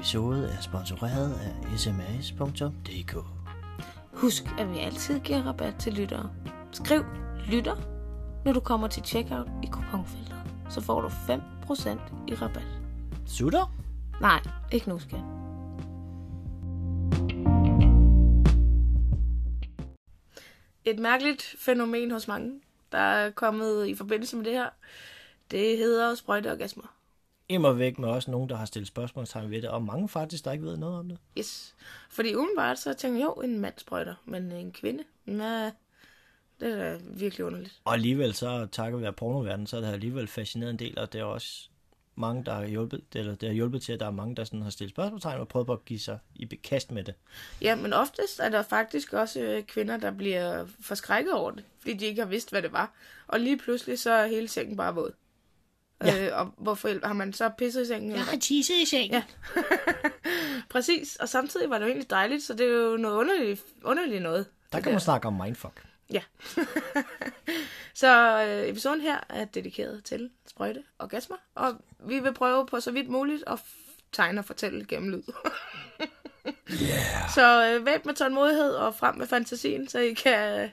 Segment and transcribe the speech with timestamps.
[0.00, 3.16] episode er sponsoreret af sms.dk.
[4.12, 6.30] Husk, at vi altid giver rabat til lyttere.
[6.72, 7.04] Skriv
[7.46, 7.76] lytter,
[8.44, 10.36] når du kommer til checkout i kuponfeltet.
[10.70, 11.12] Så får du 5%
[12.28, 12.66] i rabat.
[13.26, 13.74] Sutter?
[14.20, 14.40] Nej,
[14.72, 15.20] ikke nu, skat.
[20.84, 22.60] Et mærkeligt fænomen hos mange,
[22.92, 24.68] der er kommet i forbindelse med det her,
[25.50, 26.99] det hedder sprøjteorgasmer.
[27.50, 30.52] Immer væk med også nogen, der har stillet spørgsmålstegn ved det, og mange faktisk, der
[30.52, 31.18] ikke ved noget om det.
[31.38, 31.74] Yes.
[32.10, 35.70] Fordi udenbart så tænker jeg, jo, en mand sprøjter, men en kvinde, nej,
[36.60, 37.80] det er da virkelig underligt.
[37.84, 41.20] Og alligevel så, takket være pornoverdenen, så er det alligevel fascineret en del, og det
[41.20, 41.68] er også
[42.14, 44.62] mange, der har hjulpet, eller det har hjulpet til, at der er mange, der sådan
[44.62, 47.14] har stillet spørgsmålstegn og prøvet på at give sig i bekast med det.
[47.60, 51.94] Ja, men oftest er der faktisk også øh, kvinder, der bliver forskrækket over det, fordi
[51.94, 52.92] de ikke har vidst, hvad det var.
[53.26, 55.12] Og lige pludselig så er hele sengen bare våd.
[56.04, 56.26] Ja.
[56.26, 58.12] Øh, og hvorfor har man så pisset i sengen?
[58.12, 58.38] eller hvad?
[58.40, 59.10] tisset i sengen.
[59.12, 59.22] Ja.
[60.70, 64.22] Præcis, og samtidig var det jo egentlig dejligt, så det er jo noget underligt, underligt
[64.22, 64.46] noget.
[64.72, 65.84] Der kan man snakke om mindfuck.
[66.12, 66.22] Ja.
[67.94, 71.74] så øh, episoden her er dedikeret til sprøjte og gasmer, og
[72.06, 75.22] vi vil prøve på så vidt muligt at f- tegne og fortælle gennem lyd.
[76.70, 77.30] Yeah.
[77.34, 80.68] så øh, væb med tålmodighed og frem med fantasien, så I kan øh,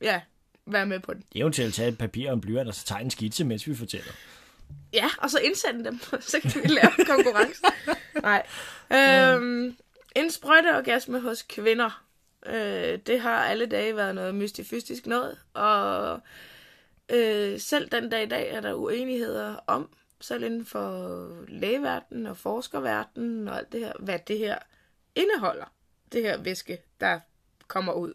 [0.00, 0.20] ja,
[0.66, 1.24] være med på den.
[1.34, 4.12] Eventuelt tage et papir og en blyant, og så tegne en skitse, mens vi fortæller.
[4.92, 7.62] Ja, og så indsende dem, så kan vi lave en konkurrence.
[8.22, 8.46] Nej.
[8.92, 9.76] Øhm,
[10.16, 12.04] en sprøjteorgasme hos kvinder.
[12.46, 16.20] Øh, det har alle dage været noget mystifystisk noget, og
[17.08, 19.88] øh, selv den dag i dag er der uenigheder om,
[20.20, 24.58] selv inden for lægeverdenen og forskerverdenen og alt det her, hvad det her
[25.14, 25.72] indeholder.
[26.12, 27.20] Det her væske, der
[27.68, 28.12] kommer ud.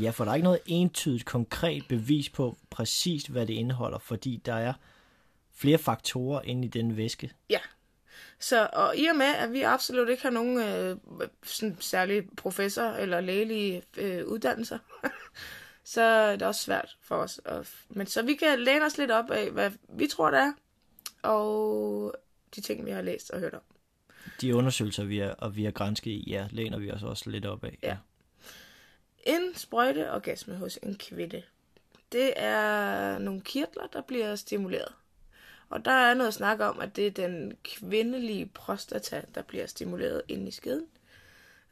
[0.00, 4.42] Ja, for der er ikke noget entydigt konkret bevis på præcis, hvad det indeholder, fordi
[4.46, 4.72] der er
[5.54, 7.32] flere faktorer inde i den væske.
[7.50, 7.60] Ja.
[8.38, 10.96] Så, og i og med, at vi absolut ikke har nogen øh,
[11.42, 14.78] sådan særlig professor eller lægelige øh, uddannelser,
[15.84, 17.40] så er det også svært for os.
[17.44, 20.52] At, men så vi kan læne os lidt op af, hvad vi tror, det er,
[21.22, 22.14] og
[22.54, 23.60] de ting, vi har læst og hørt om.
[24.40, 27.64] De undersøgelser, vi er, og vi har grænsket ja, læner vi os også lidt op
[27.64, 27.78] af.
[27.82, 27.96] Ja.
[29.26, 31.42] En sprøjteorgasme hos en kvinde,
[32.12, 34.92] det er nogle kirtler, der bliver stimuleret.
[35.70, 40.22] Og der er noget snak om, at det er den kvindelige prostata, der bliver stimuleret
[40.28, 40.84] ind i skeden.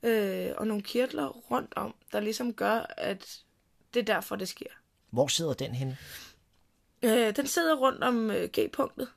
[0.03, 3.39] Øh, og nogle kirtler rundt om, der ligesom gør, at
[3.95, 4.67] det er derfor, det sker.
[5.11, 5.97] Hvor sidder den henne?
[7.03, 9.09] Øh, den sidder rundt om øh, G-punktet.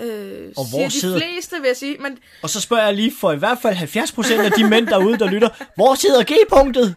[0.00, 1.98] Øh, Og hvor de sidder- fleste, vil jeg sige.
[1.98, 5.18] Men Og så spørger jeg lige for i hvert fald 70% af de mænd derude,
[5.18, 6.94] der lytter, hvor sidder G-punktet?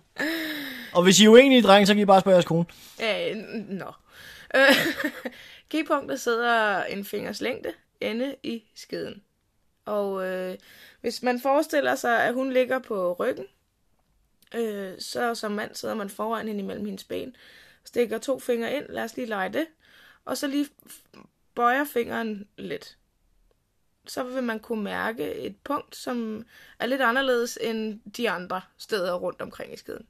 [0.94, 2.66] Og hvis I er uenige, drenge, så kan I bare spørge jeres kone.
[3.04, 3.36] Øh,
[3.70, 3.86] nå.
[4.56, 4.76] Øh,
[5.76, 9.24] G-punktet sidder en fingers længde inde i skeden.
[9.86, 10.58] Og øh,
[11.02, 13.46] hvis man forestiller sig, at hun ligger på ryggen,
[14.56, 17.36] øh, så som mand sidder man foran hende imellem hendes ben,
[17.84, 19.68] stikker to fingre ind, lad os lige lege det,
[20.26, 20.70] og så lige
[21.56, 22.98] bøjer fingeren lidt.
[24.08, 26.46] Så vil man kunne mærke et punkt, som
[26.80, 30.08] er lidt anderledes end de andre steder rundt omkring i skeden.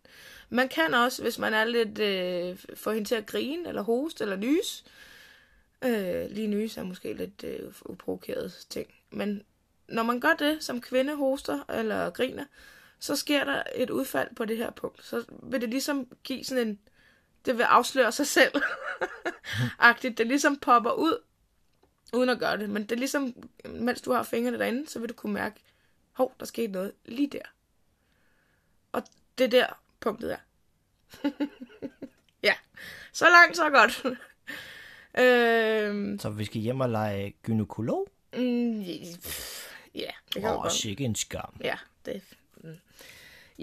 [0.50, 4.24] Man kan også, hvis man er lidt øh, få hende til at grine, eller hoste,
[4.24, 4.84] eller nys.
[4.86, 5.11] Øh,
[5.84, 8.94] Øh, lige nys er måske lidt øh, uprovokeret ting.
[9.10, 9.44] Men
[9.88, 12.46] når man gør det, som kvinde hoster eller griner,
[13.00, 15.06] så sker der et udfald på det her punkt.
[15.06, 16.80] Så vil det ligesom give sådan en...
[17.46, 18.52] Det vil afsløre sig selv.
[19.80, 20.18] Agtigt.
[20.18, 21.18] Det ligesom popper ud,
[22.14, 22.70] uden at gøre det.
[22.70, 25.62] Men det er ligesom, mens du har fingrene derinde, så vil du kunne mærke,
[26.12, 27.42] hov, der skete noget lige der.
[28.92, 29.04] Og
[29.38, 30.38] det er der punktet er.
[32.48, 32.54] ja,
[33.12, 34.18] så langt, så godt
[35.20, 38.08] øhm, Så vi skal hjem og lege gynekolog?
[38.34, 38.82] mm,
[39.96, 40.74] ja, det kan Åh, godt.
[40.74, 41.54] sikke en skam.
[41.64, 42.22] Ja, det
[42.64, 42.76] mm.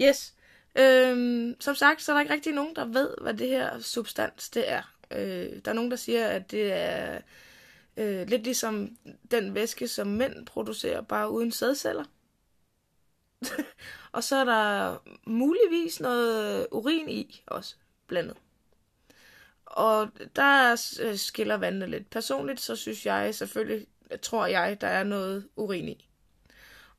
[0.01, 0.33] Yes.
[0.75, 4.49] Øhm, som sagt, så er der ikke rigtig nogen, der ved, hvad det her substans
[4.49, 4.81] det er.
[5.11, 7.21] Øh, der er nogen, der siger, at det er
[7.97, 8.97] øh, lidt ligesom
[9.31, 12.03] den væske, som mænd producerer, bare uden sædceller.
[14.11, 17.75] Og så er der muligvis noget urin i også
[18.07, 18.37] blandet.
[19.69, 22.09] Og der øh, skiller vandene lidt.
[22.09, 23.85] Personligt så synes jeg selvfølgelig,
[24.21, 26.05] tror jeg, der er noget urin i.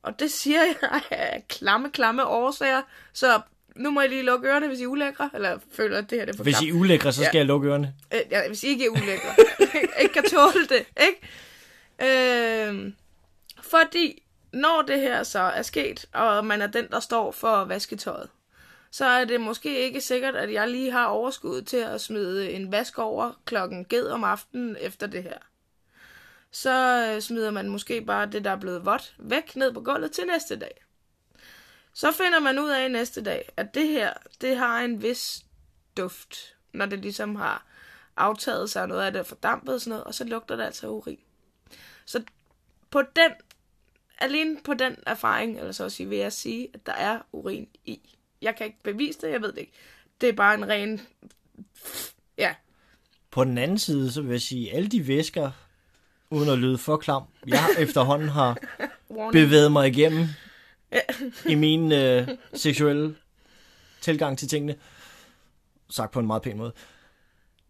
[0.02, 2.82] Og det siger jeg af klamme, klamme årsager.
[3.12, 3.40] Så
[3.76, 5.30] nu må I lige lukke ørerne, hvis I er ulækre.
[5.34, 6.76] Eller føler, at det her det er for Hvis I klamt.
[6.76, 7.38] er ulækre, så skal Ja.
[7.38, 7.94] jeg lukke ørerne.
[8.14, 9.34] Øh, ja, hvis I ikke er ulækre.
[10.02, 11.20] ikke kan tåle det, ikke?
[12.02, 12.92] Øh,
[13.62, 14.22] fordi
[14.52, 18.28] når det her så er sket, og man er den, der står for vasketøjet,
[18.90, 22.72] så er det måske ikke sikkert, at jeg lige har overskud til at smide en
[22.72, 25.38] vask over klokken ged om aftenen efter det her.
[26.50, 30.12] Så øh, smider man måske bare det, der er blevet vådt, væk ned på gulvet
[30.12, 30.84] til næste dag.
[31.92, 35.44] Så finder man ud af næste dag, at det her, det har en vis
[35.96, 37.66] duft, når det ligesom har
[38.16, 40.88] aftaget sig, noget af det er fordampet og sådan noget, og så lugter det altså
[40.88, 41.18] urin.
[42.04, 42.22] Så
[42.90, 43.32] på den,
[44.18, 47.68] alene på den erfaring, eller så at sige, vil jeg sige, at der er urin
[47.84, 48.16] i.
[48.42, 49.72] Jeg kan ikke bevise det, jeg ved det ikke.
[50.20, 51.00] Det er bare en ren...
[52.38, 52.54] Ja,
[53.30, 55.50] På den anden side, så vil jeg sige, alle de væsker,
[56.30, 58.58] uden at lyde for klam, jeg efterhånden har
[59.32, 60.26] bevæget mig igennem
[61.48, 63.16] i min øh, seksuelle
[64.00, 64.76] tilgang til tingene,
[65.90, 66.72] sagt på en meget pæn måde,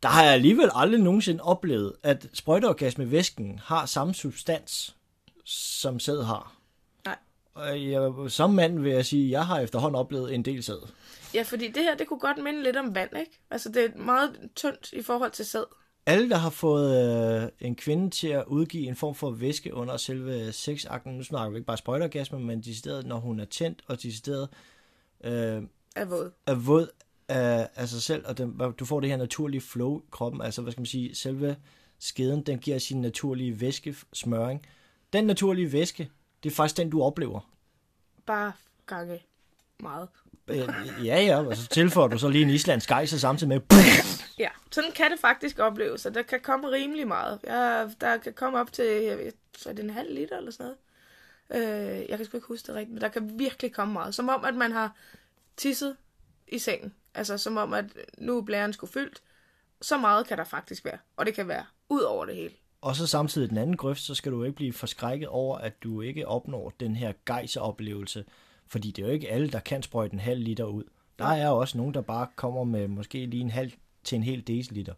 [0.02, 4.96] der har jeg alligevel aldrig nogensinde oplevet, at sprøjteorgasmevæsken har samme substans,
[5.44, 6.59] som sæd har.
[7.60, 10.88] Og jeg, som mand vil jeg sige, at jeg har efterhånden oplevet en del sæd.
[11.34, 13.40] Ja, fordi det her, det kunne godt minde lidt om vand, ikke?
[13.50, 15.64] Altså, det er meget tyndt i forhold til sæd.
[16.06, 19.96] Alle, der har fået øh, en kvinde til at udgive en form for væske under
[19.96, 24.02] selve sexakten, nu snakker vi ikke bare sprøjteorgasme, men decideret, når hun er tændt, og
[24.02, 24.48] decideret
[25.24, 25.62] øh,
[25.96, 26.30] Er våd.
[26.46, 26.88] er våd
[27.28, 30.62] af, af sig selv, og den, du får det her naturlige flow i kroppen, altså
[30.62, 31.56] hvad skal man sige, selve
[31.98, 34.66] skeden, den giver sin naturlige væskesmøring.
[35.12, 36.10] Den naturlige væske,
[36.42, 37.40] det er faktisk den, du oplever.
[38.26, 38.52] Bare
[38.86, 39.22] gange
[39.78, 40.08] meget.
[40.48, 40.68] Øh,
[41.06, 43.60] Ja, ja, og så tilføjer du så lige en islandsk gejser samtidig med,
[44.38, 47.40] Ja, sådan kan det faktisk opleves, og der kan komme rimelig meget.
[47.44, 50.50] Ja, der kan komme op til, jeg ved, så er det en halv liter eller
[50.50, 50.76] sådan noget.
[52.00, 54.14] Øh, jeg kan sgu ikke huske det rigtigt, men der kan virkelig komme meget.
[54.14, 54.96] Som om, at man har
[55.56, 55.96] tisset
[56.48, 56.94] i sengen.
[57.14, 57.84] Altså som om, at
[58.18, 59.22] nu er blæren skulle fyldt.
[59.82, 60.98] Så meget kan der faktisk være.
[61.16, 62.54] Og det kan være ud over det hele.
[62.80, 66.00] Og så samtidig den anden grøft, så skal du ikke blive forskrækket over, at du
[66.00, 68.24] ikke opnår den her gejseroplevelse,
[68.66, 70.84] fordi det er jo ikke alle, der kan sprøjte en halv liter ud.
[71.18, 73.72] Der er også nogen, der bare kommer med måske lige en halv
[74.04, 74.94] til en hel deciliter.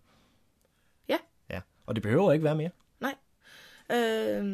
[1.09, 1.19] Ja.
[1.51, 2.71] Ja, og det behøver ikke være mere.
[3.01, 3.15] Nej.
[3.91, 4.45] Øh,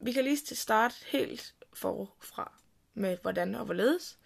[0.00, 2.52] vi kan lige starte helt forfra
[2.94, 4.18] med hvordan og hvorledes.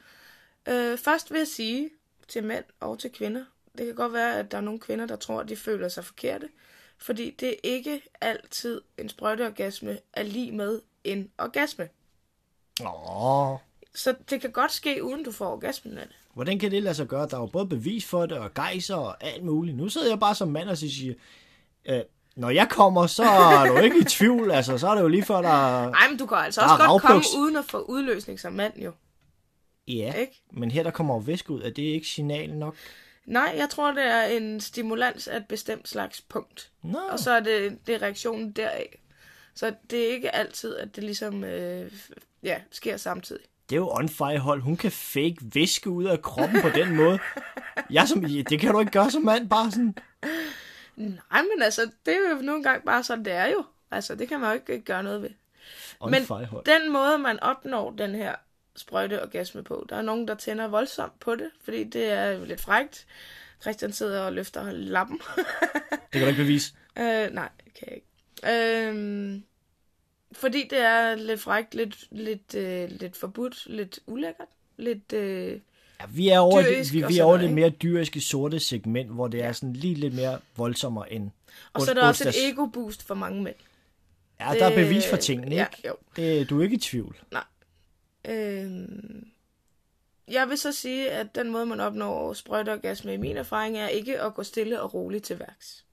[0.69, 1.90] Øh, først vil jeg sige
[2.29, 3.44] til mænd og til kvinder,
[3.79, 6.05] det kan godt være, at der er nogle kvinder, der tror, at de føler sig
[6.05, 6.49] forkerte,
[6.98, 11.88] fordi det er ikke altid en sprøjteorgasme er lige med en orgasme.
[12.81, 13.56] Åh,
[13.94, 16.16] Så det kan godt ske, uden du får orgasmen af det.
[16.34, 17.28] Hvordan kan det lade sig gøre?
[17.28, 19.76] Der er jo både bevis for det, og gejser og alt muligt.
[19.76, 21.14] Nu sidder jeg bare som mand og siger,
[21.88, 22.00] øh,
[22.37, 24.50] når jeg kommer, så er du ikke i tvivl.
[24.50, 25.90] Altså, så er det jo lige før, der...
[25.90, 27.34] Nej, men du kan altså også godt komme ravbuks.
[27.38, 28.93] uden at få udløsning som mand, jo.
[29.88, 30.43] Ja, Ikke?
[30.52, 31.62] men her der kommer jo væske ud.
[31.62, 32.75] Er det ikke signal nok?
[33.26, 36.70] Nej, jeg tror, det er en stimulans af et bestemt slags punkt.
[36.82, 38.99] Nå, Og så er det, det er reaktionen deraf.
[39.55, 41.93] Så det er ikke altid, at det ligesom øh,
[42.43, 43.43] ja, sker samtidig.
[43.70, 44.62] det er jo on fire hold.
[44.62, 47.19] Hun kan fake væske ud af kroppen på den måde.
[47.90, 49.94] Jeg som, det kan du ikke gøre som mand, bare sådan.
[50.96, 53.64] Nej, men altså, det er jo nogle gange bare sådan, det er jo.
[53.90, 55.31] Altså, det kan man jo ikke gøre noget ved.
[56.00, 56.64] On Men fire hold.
[56.64, 58.34] den måde, man opnår den her
[58.77, 63.06] sprøjteorgasme på, der er nogen, der tænder voldsomt på det, fordi det er lidt frægt.
[63.63, 65.21] Christian sidder og løfter lappen.
[65.37, 66.73] Det kan du ikke bevise.
[66.99, 68.89] øh, nej, det kan jeg ikke.
[68.89, 69.41] Øh,
[70.33, 75.13] fordi det er lidt frægt, lidt, lidt, øh, lidt forbudt, lidt ulækkert, lidt...
[75.13, 75.61] Øh,
[76.01, 79.11] Ja, vi er over, Dyrisk det, vi, vi er over det mere dyriske sorte segment,
[79.11, 81.31] hvor det er sådan lige lidt mere voldsommere end
[81.73, 83.55] og så er der også et ego-boost for mange mænd.
[84.41, 85.89] Ja, der er bevis for tingene, Ja, ikke?
[85.89, 85.95] jo.
[86.17, 87.17] Det, du er ikke i tvivl.
[88.27, 89.27] Øhm,
[90.29, 94.21] jeg vil så sige, at den måde, man opnår sprøjteorgasme i min erfaring, er ikke
[94.21, 95.85] at gå stille og roligt til værks.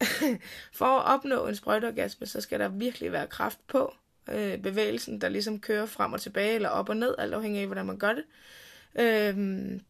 [0.78, 3.94] For at opnå en sprøjteorgasme, så skal der virkelig være kraft på.
[4.28, 7.66] Øh, bevægelsen, der ligesom kører frem og tilbage, eller op og ned, alt afhængig af,
[7.66, 8.24] hvordan man gør det.
[8.98, 9.80] Øhm,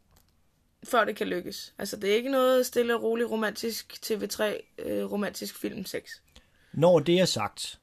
[0.84, 1.74] før det kan lykkes.
[1.78, 4.42] Altså, det er ikke noget stille og roligt romantisk TV3
[4.78, 6.22] øh, romantisk film 6.
[6.72, 7.80] Når det er sagt,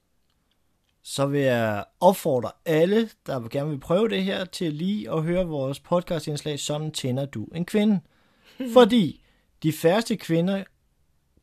[1.03, 5.45] så vil jeg opfordre alle, der gerne vil prøve det her, til lige at høre
[5.45, 7.99] vores podcastindslag, Sådan tænder du en kvinde.
[8.73, 9.23] Fordi
[9.63, 10.63] de færreste kvinder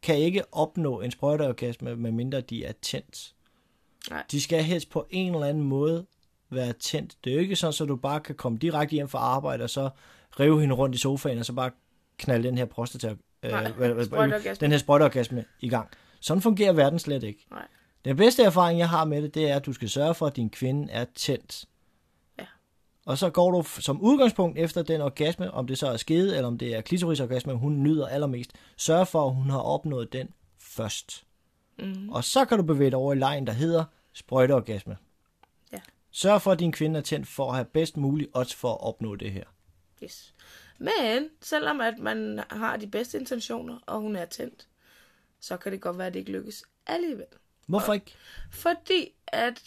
[0.03, 3.35] kan ikke opnå en sprøjteorgasme, medmindre de er tændt.
[4.11, 4.25] Nej.
[4.31, 6.07] De skal helst på en eller anden måde
[6.51, 7.17] være tændt.
[7.25, 9.71] Det er jo ikke sådan, at du bare kan komme direkte hjem fra arbejde, og
[9.71, 9.91] så
[10.41, 11.71] rive hende rundt i sofaen, og så bare
[12.19, 13.73] knalde den her prostata, øh, Nej,
[14.05, 14.55] sprøjteorgasme.
[14.61, 15.89] den her sprøjteorgasme i gang.
[16.21, 17.47] Sådan fungerer verden slet ikke.
[17.51, 17.67] Nej.
[18.05, 20.37] Den bedste erfaring, jeg har med det, det er, at du skal sørge for, at
[20.37, 21.65] din kvinde er tændt.
[22.39, 22.47] Ja.
[23.07, 26.47] Og så går du som udgangspunkt efter den orgasme, om det så er skede, eller
[26.47, 28.53] om det er klitorisorgasme, hun nyder allermest.
[28.77, 30.29] Sørg for, at hun har opnået den
[30.59, 31.25] først.
[31.79, 32.09] Mm.
[32.09, 34.97] Og så kan du bevæge dig over i lejen, der hedder sprøjteorgasme.
[35.73, 35.81] Ja.
[36.11, 38.81] Sørg for, at din kvinde er tændt for at have bedst mulig odds for at
[38.81, 39.45] opnå det her.
[40.03, 40.35] Yes.
[40.79, 44.69] Men selvom at man har de bedste intentioner, og hun er tændt,
[45.41, 47.27] så kan det godt være, at det ikke lykkes alligevel.
[47.71, 48.15] Hvorfor ikke?
[48.51, 49.63] Fordi at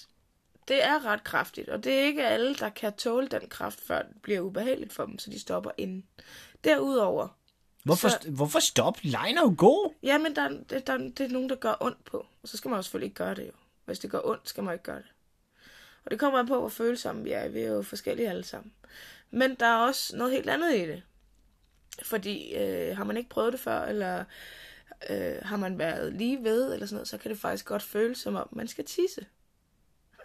[0.68, 4.02] det er ret kraftigt, og det er ikke alle, der kan tåle den kraft, før
[4.02, 6.04] det bliver ubehageligt for dem, så de stopper inden.
[6.64, 7.28] Derudover,
[7.84, 8.98] Hvorfor, Så- hvorfor stop?
[9.02, 9.94] Lejen er jo god.
[10.04, 12.78] jamen der, der, der, det er nogen, der gør ondt på, og så skal man
[12.78, 13.52] jo selvfølgelig ikke gøre det jo.
[13.86, 15.12] Hvis det gør ondt, skal man ikke gøre det.
[16.06, 17.48] Og det kommer an på, hvor følsomme vi er.
[17.48, 18.72] Vi er jo forskellige alle sammen.
[19.32, 21.04] Men der er også noget helt andet i det.
[22.04, 24.24] Fordi øh, har man ikke prøvet det før, eller
[25.10, 28.18] øh, har man været lige ved, eller sådan noget, så kan det faktisk godt føles
[28.18, 29.26] som om, man skal tisse.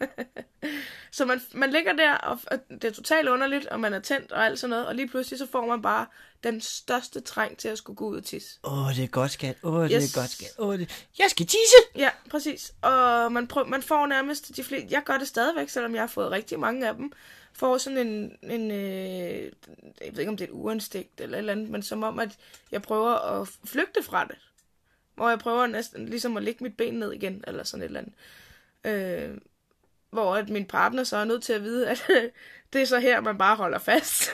[1.12, 4.32] så man, man ligger der, og og det er totalt underligt, og man er tændt
[4.32, 6.06] og alt sådan noget, og lige pludselig så får man bare
[6.44, 8.58] den største træng til at skulle gå ud og tisse.
[8.64, 9.56] Åh, oh, det er godt, skat.
[9.62, 10.16] Åh, oh, det Yes.
[10.16, 10.48] er godt, skat.
[10.58, 11.06] Åh, oh, det...
[11.18, 11.76] Jeg skal tisse!
[11.96, 12.72] Ja, præcis.
[12.82, 14.88] Og man, prøv, man får nærmest de fleste...
[14.90, 17.12] Jeg gør det stadigvæk, selvom jeg har fået rigtig mange af dem.
[17.52, 18.38] Får sådan en...
[18.50, 19.52] en øh,
[20.04, 22.18] jeg ved ikke, om det er et uanstigt eller et eller andet, men som om,
[22.18, 22.38] at
[22.72, 24.36] jeg prøver at flygte fra det.
[25.18, 28.00] Hvor jeg prøver næsten ligesom at lægge mit ben ned igen, eller sådan et eller
[28.00, 28.14] andet.
[29.30, 29.38] Øh,
[30.10, 32.02] hvor at min partner så er nødt til at vide, at
[32.72, 34.30] det er så her, man bare holder fast.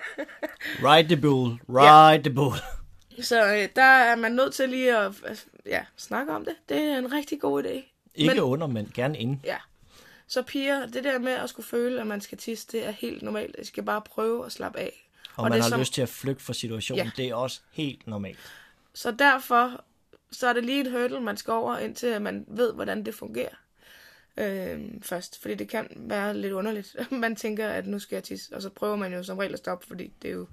[0.86, 1.50] Ride the bull.
[1.68, 2.56] Ride the bull.
[3.22, 6.54] så øh, der er man nødt til lige at øh, ja, snakke om det.
[6.68, 7.92] Det er en rigtig god idé.
[8.14, 9.40] Ikke Men- under, men gerne inden.
[9.44, 9.56] Ja.
[10.28, 13.22] Så piger, det der med at skulle føle, at man skal tisse, det er helt
[13.22, 13.54] normalt.
[13.58, 15.08] Jeg skal bare prøve at slappe af.
[15.36, 17.04] Og, og man det har som- lyst til at flygte fra situationen.
[17.04, 17.10] Ja.
[17.16, 18.38] Det er også helt normalt.
[18.94, 19.84] Så derfor,
[20.36, 23.54] så er det lige en hurdle, man skal over, indtil man ved, hvordan det fungerer.
[24.36, 26.96] øh, først, fordi det kan være lidt underligt.
[27.10, 29.58] Man tænker, at nu skal jeg tisse, og så prøver man jo som regel at
[29.58, 30.46] stoppe, fordi det er jo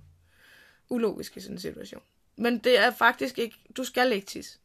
[0.89, 2.01] ulogisk i sådan en situation.
[2.35, 4.59] Men det er faktisk ikke, du skal ikke tisse.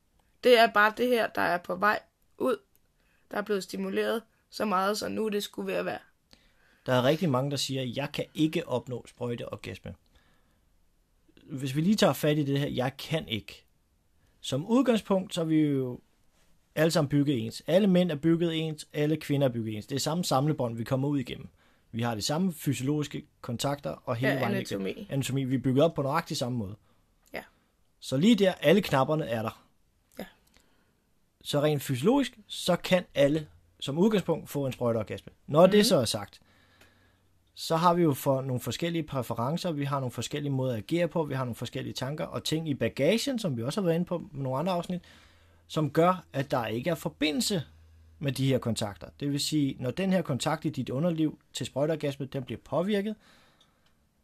[0.44, 2.00] Det er bare det her, der er på vej
[2.38, 2.56] ud,
[3.30, 6.02] der er blevet stimuleret så meget, så nu det skulle være værd.
[6.86, 9.94] Der er rigtig mange, der siger, at jeg kan ikke opnå sprøjteorgasme.
[11.42, 13.64] Hvis vi lige tager fat i det her, jeg kan ikke.
[14.40, 16.00] Som udgangspunkt, så er vi jo
[16.74, 17.62] alle sammen bygget ens.
[17.66, 19.86] Alle mænd er bygget ens, alle kvinder er bygget ens.
[19.86, 21.48] Det er samme samlebånd, vi kommer ud igennem.
[21.92, 24.90] Vi har de samme fysiologiske kontakter og hele Ja, vejen anatomi.
[24.90, 25.06] igennem.
[25.10, 25.44] Anatomi.
[25.44, 26.74] Vi er bygget op på nøjagtig samme måde.
[27.34, 27.42] Ja.
[28.00, 29.64] Så lige der, alle knapperne er der.
[30.18, 30.24] Ja.
[31.42, 33.48] Så rent fysiologisk, så kan alle
[33.80, 35.32] som udgangspunkt få en sprøjteorgasme.
[35.46, 35.70] Når mm-hmm.
[35.70, 36.40] det så er sagt,
[37.60, 41.08] så har vi jo for nogle forskellige præferencer, vi har nogle forskellige måder at agere
[41.08, 43.94] på, vi har nogle forskellige tanker og ting i bagagen, som vi også har været
[43.94, 45.02] inde på med nogle andre afsnit,
[45.66, 47.62] som gør, at der ikke er forbindelse
[48.18, 49.08] med de her kontakter.
[49.20, 53.16] Det vil sige, når den her kontakt i dit underliv til sprøjteorgasme, den bliver påvirket,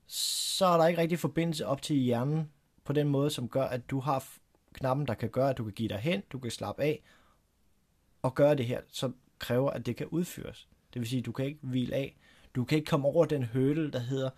[0.06, 2.50] så er der ikke rigtig forbindelse op til hjernen
[2.84, 4.24] på den måde, som gør, at du har
[4.72, 7.02] knappen, der kan gøre, at du kan give dig hen, du kan slappe af
[8.22, 10.68] og gøre det her, som kræver, at det kan udføres.
[10.94, 12.16] Det vil sige, du kan ikke hvile af.
[12.54, 14.30] Du kan ikke komme over den hurdle, der hedder,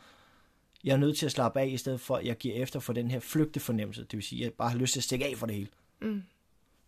[0.85, 2.93] jeg er nødt til at slappe af, i stedet for, at jeg giver efter for
[2.93, 4.01] den her flygtefornemmelse.
[4.01, 5.69] Det vil sige, at jeg bare har lyst til at stikke af for det hele.
[6.01, 6.23] Mm.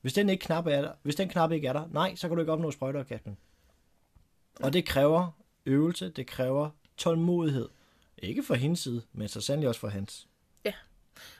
[0.00, 2.36] Hvis den, ikke knap er der, hvis den knap ikke er der, nej, så kan
[2.36, 3.36] du ikke opnå sprøjteorgasmen.
[4.60, 5.30] Og det kræver
[5.66, 7.68] øvelse, det kræver tålmodighed.
[8.18, 10.28] Ikke for hendes side, men så sandelig også for hans.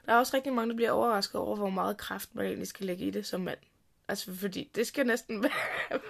[0.07, 2.87] Der er også rigtig mange, der bliver overrasket over, hvor meget kraft man egentlig skal
[2.87, 3.59] lægge i det som mand.
[4.09, 6.01] Altså, fordi det skal næsten være,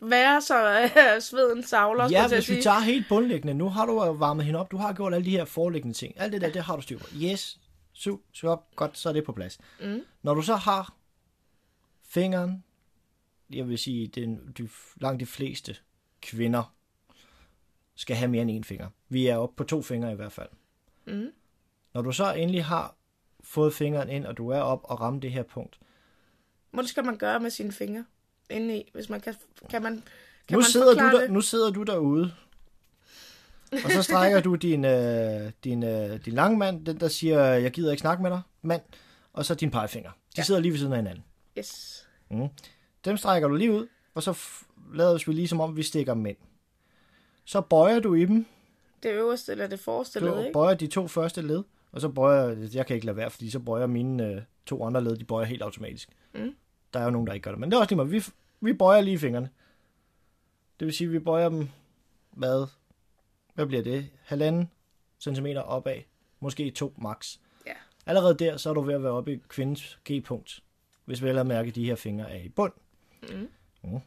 [0.00, 4.44] være så øh, sveden savler, Ja, hvis vi tager helt bundlæggende, nu har du varmet
[4.44, 6.20] hende op, du har gjort alle de her foreliggende ting.
[6.20, 7.06] Alt det der, det har du styr på.
[7.22, 7.60] Yes,
[7.92, 9.58] su, su op, godt, så er det på plads.
[9.80, 10.00] Mm.
[10.22, 10.94] Når du så har
[12.02, 12.64] fingeren,
[13.50, 15.76] jeg vil sige, den, de, langt de fleste
[16.22, 16.74] kvinder
[17.94, 18.88] skal have mere end en finger.
[19.08, 20.48] Vi er oppe på to fingre i hvert fald.
[21.06, 21.30] Mm.
[21.94, 22.96] Når du så endelig har
[23.40, 25.78] fået fingeren ind, og du er op og ramme det her punkt,
[26.72, 28.04] Hvordan skal man gøre med sine fingre
[28.50, 29.34] indeni, hvis man kan,
[29.70, 29.92] kan man,
[30.48, 31.30] kan nu, man sidder du der, det?
[31.30, 32.32] nu sidder du derude,
[33.84, 37.70] og så strækker du din, øh, din, øh, din lange mand, den der siger, jeg
[37.70, 38.82] gider ikke snakke med dig, mand,
[39.32, 40.10] og så din pegefinger.
[40.10, 40.42] De Ja.
[40.42, 41.24] sidder lige ved siden af hinanden.
[41.58, 42.04] Yes.
[42.30, 42.48] Mm.
[43.04, 46.14] Dem strækker du lige ud, og så f- lader vi lige som om, vi stikker
[46.14, 46.36] dem ind.
[47.44, 48.46] Så bøjer du i dem,
[49.02, 50.52] Det øverste eller det forreste led, du ikke?
[50.52, 51.62] bøjer de to første led,
[51.92, 55.04] og så bøjer, jeg kan ikke lade være, fordi så bøjer mine øh, to andre
[55.04, 56.08] led, de bøjer helt automatisk.
[56.34, 56.54] Mm.
[56.92, 58.12] Der er jo nogen, der ikke gør det, men det er også lige meget.
[58.12, 58.22] Vi,
[58.60, 59.50] vi bøjer lige fingrene.
[60.80, 61.68] Det vil sige, at vi bøjer dem,
[62.30, 62.66] hvad,
[63.54, 64.10] hvad bliver det?
[64.22, 64.70] Halvanden
[65.20, 65.96] centimeter opad,
[66.40, 67.38] måske to max.
[67.66, 67.72] Ja.
[68.06, 70.62] Allerede der, så er du ved at være oppe i kvindens G-punkt,
[71.04, 72.72] hvis vel at mærke, at de her fingre er i bund.
[73.22, 73.48] Mm.
[73.82, 74.00] Mm.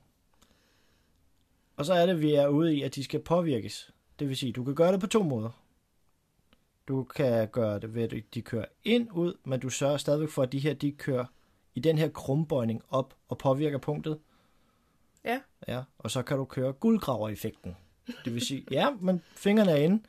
[1.78, 3.94] Og så er det, vi er ude i, at de skal påvirkes.
[4.20, 5.62] Det vil sige, du kan gøre det på to måder.
[6.88, 10.44] Du kan gøre det ved, at de kører ind ud, men du sørger stadigvæk for,
[10.44, 11.26] at de her, de kører
[11.76, 14.20] i den her krumbøjning op og påvirker punktet.
[15.26, 15.40] Ja.
[15.68, 17.76] Ja, og så kan du køre guldgraver-effekten.
[18.26, 20.04] Det vil sige, ja, men fingrene er inde,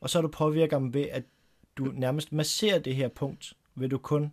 [0.00, 1.22] og så du påvirker dem ved, at
[1.76, 4.32] du nærmest masserer det her punkt, ved du kun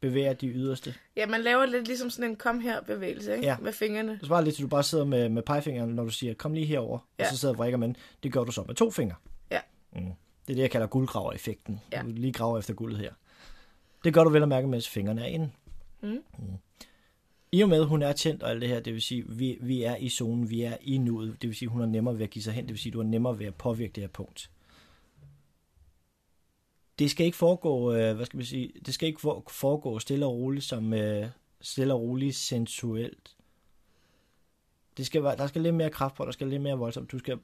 [0.00, 0.94] bevæger de yderste.
[1.16, 3.46] Ja, man laver lidt ligesom sådan en kom her bevægelse, ikke?
[3.46, 3.56] Ja.
[3.60, 4.12] Med fingrene.
[4.12, 6.54] Det svarer lidt til, at du bare sidder med, med pegefingeren, når du siger, kom
[6.54, 6.98] lige herover.
[7.18, 7.24] Ja.
[7.24, 7.96] og så sidder og vrikker man.
[8.22, 9.16] Det gør du så med to fingre.
[9.50, 9.60] Ja.
[9.92, 10.00] Mm.
[10.00, 11.80] Det er det, jeg kalder guldgraver-effekten.
[11.92, 12.02] Ja.
[12.02, 13.12] Du lige graver efter guldet her.
[14.04, 15.50] Det gør du vel at mærke, mens fingrene er inde.
[16.02, 16.22] Mm.
[16.38, 16.58] Mm.
[17.52, 19.58] I og med, at hun er tændt og alt det her, det vil sige, vi,
[19.60, 22.24] vi er i zonen, vi er i nuet, det vil sige, hun er nemmere ved
[22.24, 24.08] at give sig hen, det vil sige, du er nemmere ved at påvirke det her
[24.08, 24.50] punkt.
[26.98, 30.32] Det skal ikke foregå, øh, hvad skal man sige, det skal ikke foregå stille og
[30.32, 31.26] roligt som øh,
[31.60, 33.36] stille og roligt sensuelt.
[34.96, 37.12] Det skal være, der skal lidt mere kraft på, der skal lidt mere voldsomt.
[37.12, 37.38] Du skal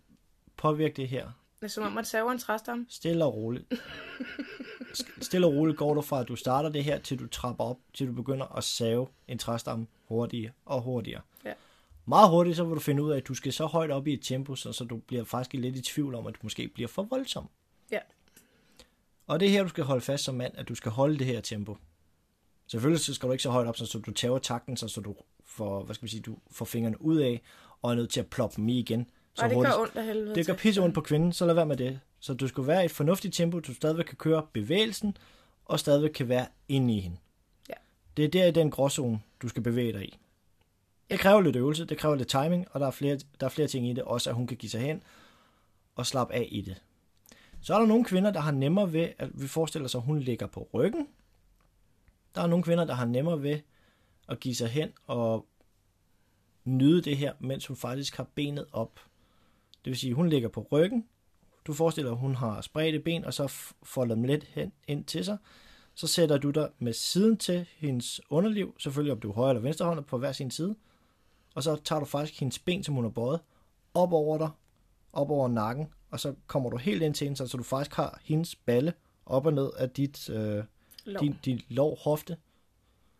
[0.57, 2.87] påvirke det her det er som om, man saver en træstamme.
[2.89, 3.73] Stille og roligt.
[5.21, 7.79] Stille og roligt går du fra, at du starter det her, til du trapper op,
[7.95, 11.21] til du begynder at save en træstamme hurtigere og hurtigere.
[11.45, 11.53] Ja.
[12.05, 14.13] Meget hurtigt, så vil du finde ud af, at du skal så højt op i
[14.13, 16.89] et tempo, så, så du bliver faktisk lidt i tvivl om, at du måske bliver
[16.89, 17.49] for voldsom.
[17.91, 17.99] Ja.
[19.27, 21.27] Og det er her, du skal holde fast som mand, at du skal holde det
[21.27, 21.77] her tempo.
[22.67, 25.83] Selvfølgelig så skal du ikke så højt op, så du tager takten, så, du får,
[25.83, 27.43] hvad skal vi sige, du får fingrene ud af,
[27.83, 29.11] og er nødt til at ploppe dem i igen.
[29.37, 30.35] Så Og det hurtigt, gør ondt af helvede.
[30.35, 32.00] det gør pisse ondt på kvinden, så lad være med det.
[32.21, 35.16] Så du skal være i et fornuftigt tempo, du stadigvæk kan køre bevægelsen,
[35.64, 37.16] og stadigvæk kan være inde i hende.
[37.69, 37.75] Ja.
[38.16, 40.19] Det er der i den gråzone, du skal bevæge dig i.
[41.11, 43.69] Det kræver lidt øvelse, det kræver lidt timing, og der er flere, der er flere
[43.69, 45.02] ting i det, også at hun kan give sig hen
[45.95, 46.83] og slappe af i det.
[47.61, 50.21] Så er der nogle kvinder, der har nemmere ved, at vi forestiller sig, at hun
[50.21, 51.09] ligger på ryggen.
[52.35, 53.61] Der er nogle kvinder, der har nemmere ved
[54.28, 55.47] at give sig hen og
[56.64, 59.00] nyde det her, mens hun faktisk har benet op.
[59.87, 61.07] Det vil sige, at hun ligger på ryggen.
[61.66, 65.05] Du forestiller dig, at hun har spredte ben, og så folder dem lidt hen ind
[65.05, 65.38] til sig.
[65.94, 69.62] Så sætter du dig med siden til hendes underliv, selvfølgelig om du er højre eller
[69.62, 70.77] venstre hånd på hver sin side.
[71.55, 73.40] Og så tager du faktisk hendes ben, som hun har bøjet,
[73.94, 74.51] op over dig,
[75.12, 78.20] op over nakken, og så kommer du helt ind til hende, så du faktisk har
[78.22, 78.92] hendes balle
[79.27, 80.64] op og ned af dit, øh,
[81.05, 81.20] Lov.
[81.20, 82.37] din, din lov hofte.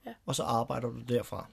[0.07, 0.15] Ja.
[0.27, 1.49] Og så arbejder du derfra.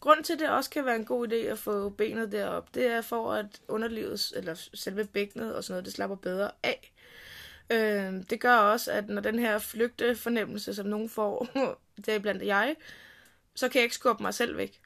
[0.00, 2.86] Grunden til, at det også kan være en god idé at få benet derop, det
[2.86, 6.92] er for, at underlivet, eller selve bækkenet og sådan noget, det slapper bedre af.
[7.70, 11.46] Øh, det gør også, at når den her flygtefornemmelse, som nogen får,
[12.06, 12.76] det er blandt jeg,
[13.54, 14.80] så kan jeg ikke skubbe mig selv væk.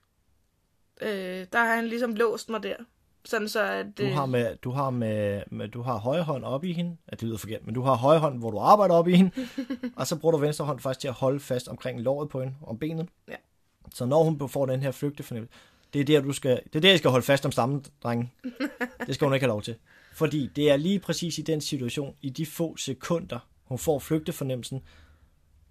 [1.02, 2.76] Øh, der har han ligesom låst mig der.
[3.24, 3.98] Sådan så, at...
[3.98, 6.96] Du øh, har, med, du har, med, med, du har højre hånd op i hende.
[7.10, 9.30] Ja, det lyder forkert, men du har højre hånd, hvor du arbejder op i hende.
[9.96, 12.54] og så bruger du venstre hånd faktisk til at holde fast omkring låret på hende,
[12.62, 13.08] om benet.
[13.28, 13.34] Ja.
[13.94, 15.54] Så når hun får den her flygtefornemmelse,
[15.92, 18.32] det er der, du skal, det er der, jeg skal holde fast om stammen, drenge.
[19.06, 19.74] Det skal hun ikke have lov til.
[20.12, 24.82] Fordi det er lige præcis i den situation, i de få sekunder, hun får flygtefornemmelsen,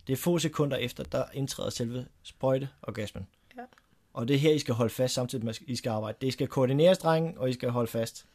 [0.07, 3.27] det er få sekunder efter, der indtræder selve sprøjteorgasmen.
[3.57, 3.61] Ja.
[4.13, 6.17] Og det er her, I skal holde fast, samtidig med, at I skal arbejde.
[6.21, 8.25] Det skal koordineres, drenge, og I skal holde fast.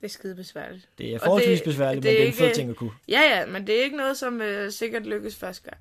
[0.00, 0.88] Det er skide besværligt.
[0.98, 2.90] Det er forholdsvis det- besværligt, det men det er en fed ting at kunne.
[3.08, 5.76] Ja, ja, men det er ikke noget, som øh, sikkert lykkes første gang.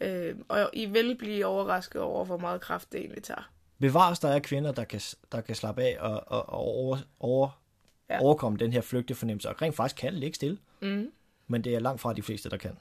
[0.00, 3.50] Øh, og I vil blive overrasket over, hvor meget kraft det egentlig tager.
[3.80, 5.00] Bevares, der er kvinder, der kan,
[5.32, 7.62] der kan slappe af og, og, og over, over,
[8.08, 8.14] Ja.
[8.14, 8.20] ja.
[8.22, 10.58] overkomme den her flygtefornemmelse, og rent faktisk kan ligge stille.
[10.82, 11.10] Mm.
[11.46, 12.78] Men det er langt fra de fleste, der kan.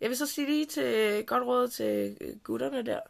[0.00, 3.00] Jeg vil så sige lige til godt råd til gutterne der.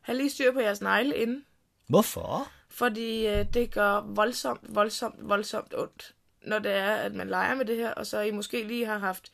[0.00, 1.44] Ha' lige styr på jeres negle inden.
[1.88, 2.48] Hvorfor?
[2.68, 6.14] Fordi øh, det gør voldsomt, voldsomt, voldsomt ondt.
[6.42, 8.98] Når det er, at man leger med det her, og så I måske lige har
[8.98, 9.32] haft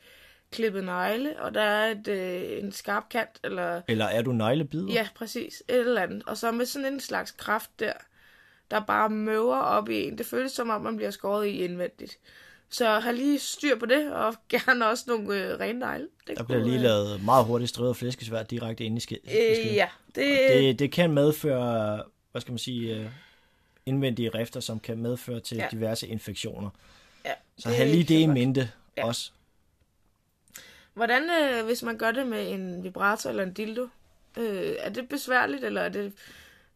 [0.51, 4.93] klippet negle, og der er et, øh, en skarp kant, eller Eller er du neglebider?
[4.93, 5.63] Ja, præcis.
[5.69, 6.23] Et eller andet.
[6.25, 7.93] Og så med sådan en slags kraft der,
[8.71, 10.17] der bare møver op i en.
[10.17, 12.17] Det føles som om, man bliver skåret i indvendigt.
[12.69, 16.07] Så har lige styr på det, og gerne også nogle øh, rene negle.
[16.27, 19.29] Det Der bliver lige øh, lavet meget hurtigt strøget flæskesvær direkte ind i skiden.
[19.29, 23.05] Øh, ja, det, det, det kan medføre, hvad skal man sige, øh,
[23.85, 25.67] indvendige rifter, som kan medføre til Ja.
[25.71, 26.69] diverse infektioner.
[27.25, 28.33] ja, Så have lige det i godt.
[28.33, 29.05] mente ja.
[29.05, 29.31] også.
[30.93, 33.87] Hvordan, øh, hvis man gør det med en vibrator eller en dildo,
[34.37, 36.13] øh, er det besværligt, eller er det...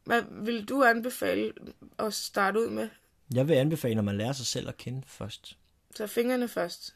[0.03, 1.53] Hvad vil du anbefale
[1.99, 2.89] at starte ud med?
[3.33, 5.57] Jeg vil anbefale, at man lærer sig selv at kende først.
[5.95, 6.95] Så fingrene først.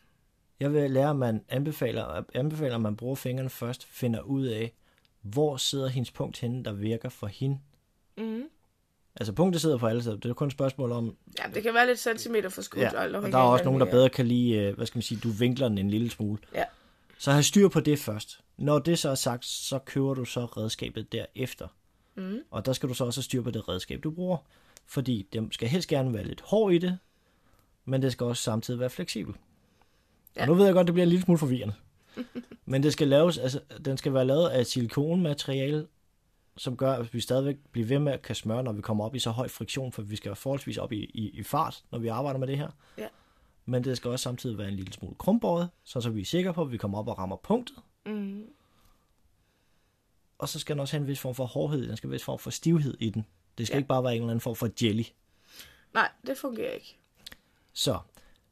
[0.60, 4.74] Jeg vil lære, at man anbefaler, anbefaler, at man bruger fingrene først, finder ud af,
[5.22, 7.60] hvor sidder hendes punkt henne, der virker for hende.
[8.18, 8.44] Mm.
[9.16, 10.18] Altså punktet sidder på alle steder.
[10.18, 11.16] Det er kun et spørgsmål om...
[11.40, 12.84] Ja, det kan være lidt centimeter for skudt.
[12.84, 15.20] Ja, og der er også nogen, der bedre kan lide, øh, hvad skal man sige,
[15.24, 16.40] du vinkler den en lille smule.
[16.54, 16.64] Ja.
[17.20, 18.40] Så have styr på det først.
[18.58, 21.68] Når det så er sagt, så køber du så redskabet derefter.
[22.16, 22.40] Mm.
[22.52, 24.38] Og der skal du så også have styr på det redskab, du bruger.
[24.86, 26.98] fordi det skal helst gerne være lidt hård i det,
[27.86, 29.36] men det skal også samtidig være fleksibel.
[30.36, 30.42] Ja.
[30.42, 30.42] Ja.
[30.42, 31.74] Og nu ved jeg godt, det bliver en lille smule forvirrende.
[32.66, 35.88] men det skal laves, altså, den skal være lavet af silikonmateriale,
[36.58, 39.16] som gør, at vi stadigvæk bliver ved med at kan smøre, når vi kommer op
[39.16, 42.00] i så høj friktion, for vi skal være forholdsvis op i, i, i fart, når
[42.00, 42.70] vi arbejder med det her.
[42.98, 43.08] Ja.
[43.70, 46.54] Men det skal også samtidig være en lille smule krumbåret, så, så vi er sikre
[46.54, 47.78] på, at vi kommer op og rammer punktet.
[48.06, 48.46] Mm.
[50.38, 52.14] Og så skal den også have en vis form for hårdhed, den skal have en
[52.14, 53.26] vis form for stivhed i den.
[53.58, 53.78] Det skal ja.
[53.78, 55.04] Ikke bare være en eller anden form for jelly.
[55.94, 56.98] Nej, det fungerer ikke.
[57.74, 58.00] Så,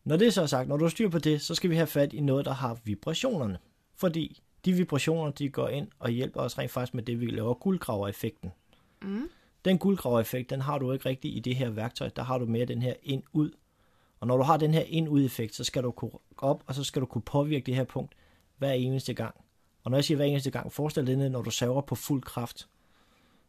[0.04, 2.14] når det så er sagt, når du styr på det, så skal vi have fat
[2.14, 3.58] i noget, der har vibrationerne.
[3.96, 7.54] Fordi de vibrationer, de går ind og hjælper os rent faktisk med det, vi laver
[7.54, 8.52] guldgravereffekten.
[9.02, 9.30] Mm.
[9.66, 12.10] Den guldgravereffekt, den har du ikke rigtig i det her værktøj.
[12.10, 13.52] Der har du mere den her ind-ud.
[14.20, 17.02] Og når du har den her ind-ud-effekt, så skal du kunne op, og så skal
[17.02, 18.16] du kunne påvirke det her punkt
[18.58, 19.36] hver eneste gang.
[19.84, 22.22] Og når jeg siger hver eneste gang, forestil dig det, når du saver på fuld
[22.24, 22.68] kraft.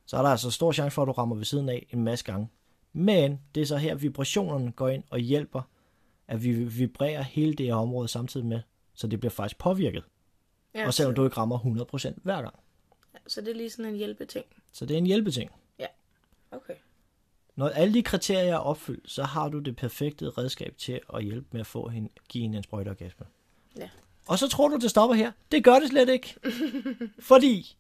[0.07, 2.25] Så er der altså stor chance for, at du rammer ved siden af en masse
[2.25, 2.49] gange.
[2.93, 5.63] Men det er så her, vibrationerne går ind og hjælper,
[6.29, 8.61] at vi vibrerer hele det her område samtidig med,
[8.95, 10.05] så det bliver faktisk påvirket.
[10.75, 12.55] Ja, Og selvom så, du ikke rammer 100% hver gang.
[13.27, 14.45] så det er lige sådan en hjælpeting.
[14.73, 15.51] Så det er en hjælpeting.
[16.51, 16.75] Okay.
[17.59, 21.47] Når alle de kriterier er opfyldt, så har du det perfekte redskab til at hjælpe
[21.51, 23.27] med at få hende, give hende en sprøjteorgasme.
[23.77, 23.89] Ja.
[24.27, 25.33] Og så tror du, det stopper her.
[25.53, 26.35] Det gør det slet ikke.
[27.31, 27.77] Fordi,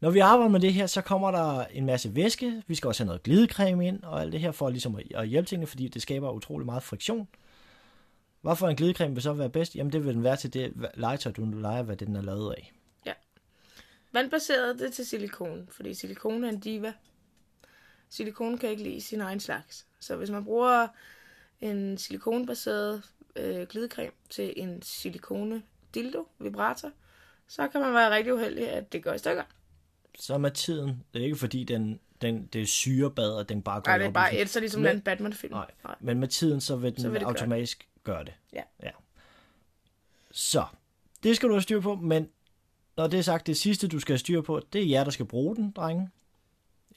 [0.00, 2.62] når vi arbejder med det her, så kommer der en masse væske.
[2.66, 5.48] Vi skal også have noget glidecreme ind og alt det her, for ligesom at- hjælpe
[5.48, 7.28] tingene, fordi det skaber utrolig meget friktion.
[8.40, 9.76] Hvorfor en glidecreme vil så være bedst?
[9.76, 12.72] Jamen, det vil den være til det legetøj, du leger, hvad den er lavet af.
[14.12, 16.92] Vandbaseret, det er til silikon, fordi silikon er en diva.
[18.12, 19.86] Silikon kan ikke lide sin egen slags.
[20.00, 20.88] Så hvis man bruger
[21.60, 23.02] en silikonbaseret
[23.36, 25.62] øh, glidecreme til en silikone
[25.94, 26.90] dildo, vibrator,
[27.48, 29.42] så kan man være rigtig uheldig, at det går i stykker.
[30.18, 33.80] Så med tiden, det er ikke fordi, den, den, det er syrebad, og den bare
[33.80, 35.52] går Nej, det er op bare et, så ligesom Men- en Batman-film.
[35.52, 35.70] Nej,
[36.00, 38.34] men med tiden, så vil den Så vil det gøre automatisk gøre det.
[38.52, 38.62] Ja.
[38.82, 38.90] ja.
[40.30, 40.64] Så,
[41.22, 42.28] det skal du have styr på, men
[42.96, 45.10] når det er sagt, det sidste, du skal have styr på, det er jer, der
[45.10, 46.10] skal bruge den, drenge.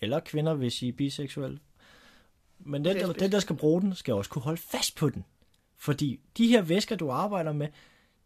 [0.06, 1.60] Eller kvinder, hvis I er biseksuelle.
[2.60, 5.26] Men den, der, den, der skal bruge den, skal også kunne holde fast på den.
[5.78, 7.68] Fordi de her væsker, du arbejder med,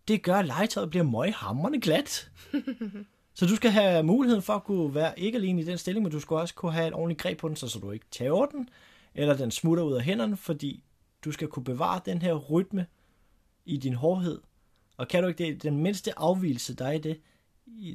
[0.07, 2.31] det gør, at legetøjet bliver møghamrende glat.
[3.37, 6.11] så du skal have muligheden for at kunne være ikke alene i den stilling, men
[6.11, 8.45] du skal også kunne have et ordentligt greb på den, så, så du ikke tager
[8.45, 8.69] den,
[9.15, 10.83] eller den smutter ud af hænderne, fordi
[11.25, 12.85] du skal kunne bevare den her rytme
[13.65, 14.41] i din hårdhed.
[14.97, 17.19] Og kan du ikke det, den mindste afvielse, der er i det,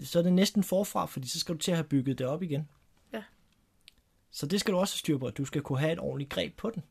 [0.05, 2.43] så er det næsten forfra, fordi så skal du til at have bygget det op
[2.43, 2.69] igen.
[4.35, 4.39] Ja.
[4.39, 6.31] Så det skal du også have styr på, at du skal kunne have et ordentligt
[6.31, 6.83] greb på den.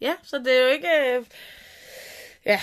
[0.00, 0.88] Ja, så det er jo ikke...
[1.18, 1.24] øh,
[2.46, 2.60] Ja,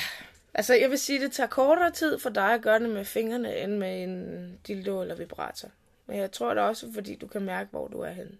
[0.53, 3.57] altså jeg vil sige, det tager kortere tid for dig at gøre det med fingrene,
[3.57, 5.69] end med en dildo eller vibrator.
[6.07, 8.37] Men jeg tror det også, fordi du kan mærke, hvor du er henne.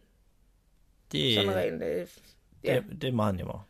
[1.11, 1.83] Det, Sådan rent...
[1.83, 2.07] Øh,
[2.63, 3.63] ja, det, det er meget nemmere.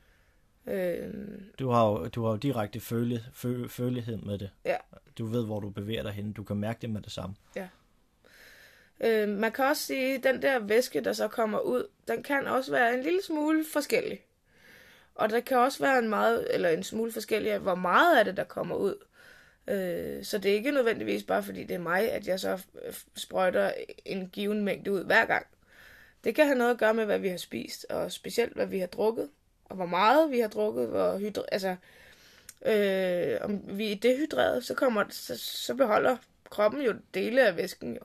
[0.68, 1.14] øh,
[1.60, 3.24] Du har jo, du har jo direkte føle,
[3.70, 4.50] følelighed med det.
[4.66, 4.78] ja.
[5.18, 6.34] Du ved, hvor du bevæger dig hen.
[6.34, 7.36] Du kan mærke det med det samme.
[9.04, 12.48] Øh, man kan også sige, at den der væske, der så kommer ud, den kan
[12.48, 14.22] også være en lille smule forskellig.
[15.16, 18.26] Og der kan også være en meget, eller en smule forskellig af, hvor meget af
[18.26, 18.96] det, der kommer ud.
[19.68, 22.60] Øh, så det er ikke nødvendigvis bare fordi det er mig, at jeg så
[23.16, 23.72] sprøjter
[24.06, 25.48] en given mængde ud hver gang.
[26.24, 28.80] Det kan have noget at gøre med, hvad vi har spist, og specielt hvad vi
[28.80, 29.30] har drukket,
[29.66, 31.76] og hvor meget vi har drukket, hvor hydre, altså,
[32.66, 36.18] øh, om vi er dehydreret, så, kommer, så, så beholder
[36.50, 38.02] kroppen jo dele af væsken jo.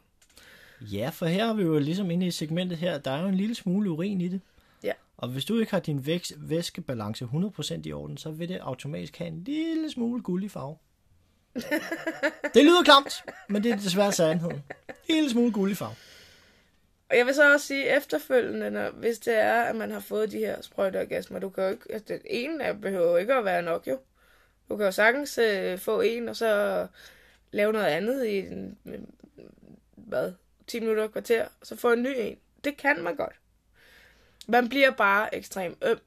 [0.80, 2.98] Ja, for her er vi jo ligesom inde i segmentet her.
[2.98, 4.40] Der er jo en lille smule urin i det.
[4.82, 4.92] Ja.
[5.16, 9.16] Og hvis du ikke har din væks- væskebalance 100% i orden, så vil det automatisk
[9.16, 10.76] have en lille smule guldig farve.
[12.54, 14.62] det lyder klamt, men det er desværre sandheden.
[15.08, 15.94] En lille smule guldig farve.
[17.10, 20.32] Og jeg vil så også sige efterfølgende, når, hvis det er, at man har fået
[20.32, 23.62] de her sprøjteorgasmer, du kan jo ikke, altså, den ene af behøver ikke at være
[23.62, 23.98] nok jo.
[24.68, 26.86] Du kan jo sagtens øh, få en, og så
[27.50, 28.78] lave noget andet i en,
[29.96, 30.32] hvad,
[30.66, 32.36] 10 minutter kvarter, og så få en ny en.
[32.64, 33.34] Det kan man godt.
[34.48, 35.98] Man bliver bare ekstremt øm,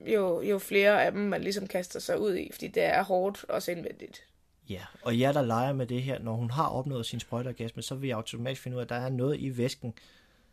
[0.00, 3.44] jo, jo flere af dem man ligesom kaster sig ud i, fordi det er hårdt
[3.48, 4.26] også indvendigt.
[4.68, 7.94] Ja, og jer, der leger med det her, når hun har opnået sin sprøjteorgasme, så
[7.94, 9.94] vil jeg automatisk finde ud af, at der er noget i væsken.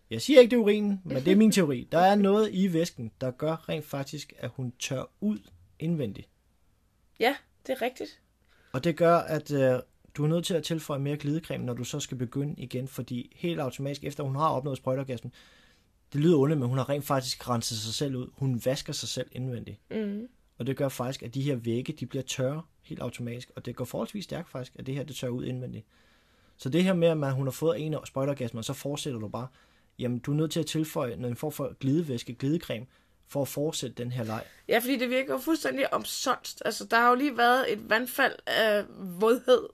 [0.09, 1.87] Jeg siger ikke, det er urinen, men det er min teori.
[1.91, 5.39] Der er noget i væsken, der gør rent faktisk, at hun tør ud
[5.79, 6.29] indvendigt.
[7.19, 7.35] Ja,
[7.67, 8.19] det er rigtigt.
[8.71, 9.79] Og det gør, at øh,
[10.17, 13.31] du er nødt til at tilføje mere glidecreme, når du så skal begynde igen, fordi
[13.35, 15.33] helt automatisk, efter hun har opnået sprøjteorgasmen,
[16.13, 18.27] det lyder ondt, men hun har rent faktisk renset sig selv ud.
[18.33, 19.79] Hun vasker sig selv indvendigt.
[19.91, 20.27] Mm.
[20.57, 23.51] Og det gør faktisk, at de her vægge, de bliver tørre helt automatisk.
[23.55, 25.85] Og det går forholdsvis stærkt faktisk, at det her, det tørrer ud indvendigt.
[26.57, 29.47] Så det her med, at hun har fået en sprøjteorgasme, og så fortsætter du bare,
[29.99, 32.85] jamen du er nødt til at tilføje en form for glidevæske, glidecreme,
[33.27, 34.43] for at fortsætte den her leg.
[34.67, 36.61] Ja, fordi det virker jo fuldstændig omsonst.
[36.65, 39.69] Altså, der har jo lige været et vandfald af vådhed.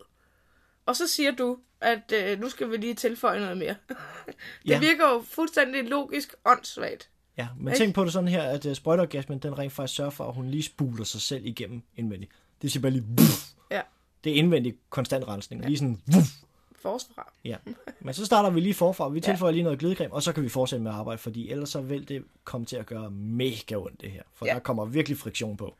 [0.89, 3.75] Og så siger du, at øh, nu skal vi lige tilføje noget mere.
[4.27, 4.79] det Ja.
[4.79, 7.09] virker jo fuldstændig logisk åndssvagt.
[7.37, 7.77] Ja, men Ikke?
[7.83, 10.49] tænk på det sådan her, at uh, sprøjteorgasmen, den rent faktisk sørger for, at hun
[10.49, 12.31] lige spuler sig selv igennem indvendigt.
[12.61, 13.45] Det siger bare lige, vuff.
[13.71, 13.81] Ja,
[14.23, 15.65] Det er indvendig konstant rensning.
[15.65, 16.27] Lige sådan, vuff.
[16.75, 17.33] forsvar.
[17.45, 17.57] Ja.
[17.99, 19.09] Men så starter vi lige forfra.
[19.09, 21.69] Vi tilføjer lige noget glidecreme, og så kan vi fortsætte med at arbejde, fordi ellers
[21.69, 24.23] så vil det komme til at gøre mega ondt det her.
[24.35, 24.53] For Ja.
[24.53, 25.75] der kommer virkelig friktion på.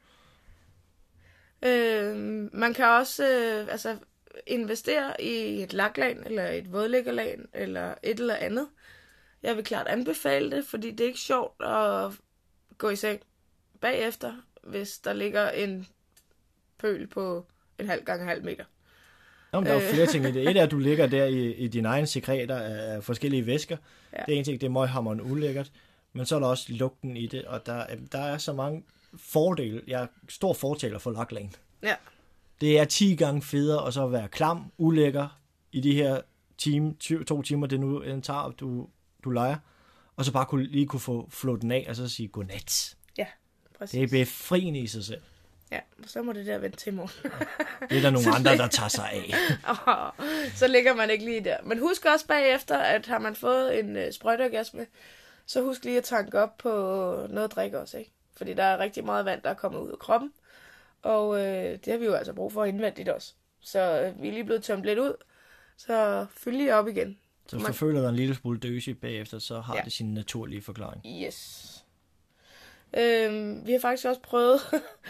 [1.66, 2.16] Øh,
[2.54, 3.98] man kan også øh, altså,
[4.50, 8.68] investere i et laklag, eller et vådlæggerlag, eller et eller andet.
[9.44, 12.12] Jeg vil klart anbefale det, fordi det er ikke sjovt at
[12.78, 13.20] gå i seng
[13.82, 14.34] bagefter,
[14.64, 15.88] hvis der ligger en
[16.78, 17.46] pøl på
[17.80, 18.64] en halv gange halv meter.
[19.54, 19.94] Nå, men der er jo Øh.
[19.94, 20.50] flere ting i det.
[20.50, 23.78] Et er, at du ligger der i, i dine egne sekreter af forskellige væsker.
[24.14, 24.24] Ja.
[24.26, 25.72] Det er en ting, det er møghammerende ulækkert.
[26.14, 28.84] Men så er der også lugten i det, og der, der er så mange
[29.18, 29.82] fordele.
[29.88, 31.54] Jeg er stor fortaler for laklagen.
[31.84, 31.96] Ja,
[32.62, 35.40] Det er 10 gange federe at så være klam, ulækker
[35.72, 36.22] i de her
[36.58, 38.88] time, ty- to timer, det nu en tager, du,
[39.24, 39.56] du leger.
[40.16, 42.96] Og så bare kunne, lige kunne få flået den af, og så sige godnat.
[43.18, 43.26] ja,
[43.78, 43.92] præcis.
[43.92, 45.22] Det er befriende i sig selv.
[45.72, 47.32] Ja, så må det der vente til i morgen.
[47.90, 49.34] Det er der nogle andre, der tager sig af.
[50.60, 51.58] Så ligger man ikke lige der.
[51.64, 54.86] Men husk også bagefter, at har man fået en øh, sprøjteorgasme,
[55.46, 56.70] så husk lige at tanke op på
[57.30, 58.12] noget at drikke også, ikke?
[58.38, 60.32] Fordi der er rigtig meget vand, der er kommet ud af kroppen.
[61.02, 63.34] Og øh, det har vi jo altså brug for indvendigt også.
[63.62, 65.14] Så øh, vi er lige blevet tømt lidt ud.
[65.78, 67.18] Så fyld lige op igen.
[67.48, 69.82] Så hvis Man- du føler dig en lille smule døsig bagefter, så har Ja.
[69.82, 71.06] det sin naturlige forklaring.
[71.26, 71.66] Yes.
[72.98, 74.60] Øhm, vi har faktisk også prøvet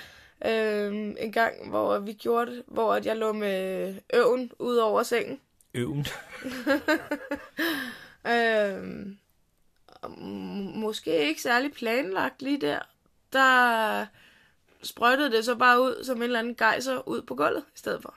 [0.45, 5.04] øhm, en gang, hvor vi gjorde det, hvor at jeg lå med øven ud over
[5.04, 5.39] sengen.
[5.73, 6.06] Øven.
[8.28, 9.17] Øhm,
[10.75, 12.80] måske ikke særlig planlagt lige der.
[13.34, 14.06] Der
[14.84, 18.02] sprøjtede det så bare ud som en eller anden gejser ud på gulvet i stedet
[18.02, 18.15] for.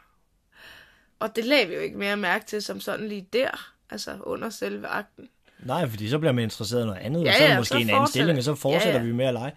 [1.19, 4.51] Og det lagde vi jo ikke mere mærke til som sådan lige der, altså under
[4.51, 5.29] selve akten.
[5.59, 7.59] Nej, fordi så bliver man interesseret i noget andet, Ja, og så er det ja,
[7.59, 9.05] måske så en anden stilling, og så fortsætter Ja, ja, ja.
[9.05, 9.11] ja.
[9.11, 9.53] vi med at lege.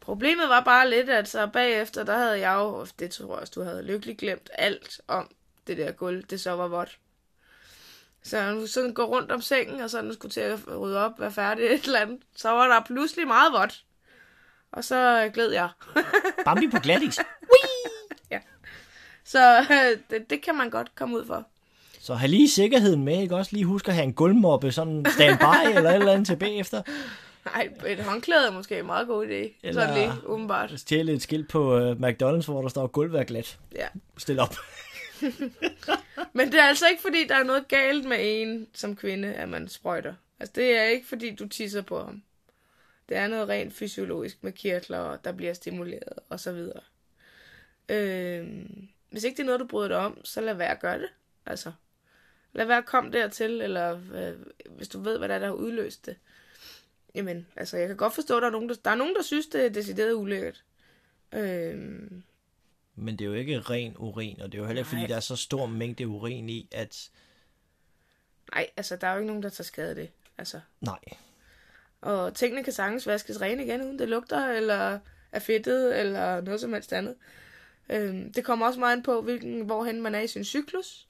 [0.00, 3.52] Problemet var bare lidt, at så bagefter, der havde jeg jo, det tror jeg også,
[3.54, 5.30] du havde lykkeligt glemt alt om
[5.66, 6.98] det der gulv, det så var vådt.
[8.22, 11.32] Så du sådan går rundt om sengen, og sådan skulle til at rydde op, være
[11.32, 13.84] færdig et eller andet, så var der pludselig meget vådt.
[14.72, 15.68] Og så gled jeg.
[16.44, 17.18] Bambi på glatis.
[19.30, 21.46] Så øh, det, det kan man godt komme ud for.
[22.00, 23.36] Så have lige sikkerheden med, ikke?
[23.36, 26.82] Også lige husk at have en gulvmoppe, sådan standby eller et eller andet til bagefter.
[27.44, 29.58] Nej, et håndklæde er måske en meget god idé.
[29.62, 29.72] Eller...
[29.72, 30.80] Sådan lige, umiddelbart.
[30.80, 33.58] Stjæle et skilt på uh, McDonald's, hvor der står gulvet er glat.
[33.74, 33.86] Ja.
[34.18, 34.54] Stil op.
[36.32, 39.48] Men det er altså ikke, fordi der er noget galt med en som kvinde, at
[39.48, 40.14] man sprøjter.
[40.40, 42.22] Altså, det er ikke, fordi du tisser på ham.
[43.10, 46.80] Det er noget rent fysiologisk med kirtler, der bliver stimuleret og så videre.
[47.88, 50.98] Øhm, hvis ikke det er noget, du bryder dig om, så lad være at gøre
[50.98, 51.08] det.
[51.46, 51.72] Altså,
[52.52, 54.34] lad være at komme dertil, eller øh,
[54.76, 56.16] hvis du ved, hvad der er, der har udløst det.
[57.14, 59.22] Jamen, altså, jeg kan godt forstå, at der er nogen, der, der, er nogen, der
[59.22, 60.64] synes, det er decideret ulækkert.
[61.32, 62.22] Øhm,
[62.94, 65.16] Men det er jo ikke ren urin, og det er jo heller ikke, fordi der
[65.16, 67.10] er så stor mængde urin i, at...
[68.54, 70.10] nej, altså, der er jo ikke nogen, der tager skade af det.
[70.38, 70.98] Altså, Nej.
[72.00, 74.98] Og tingene kan sagtens vaskes rene igen, uden det lugter, eller
[75.32, 77.14] er fedtet, eller noget som helst andet.
[77.88, 81.08] Øhm, det kommer også meget an på, hvilken, hvorhen man er i sin cyklus.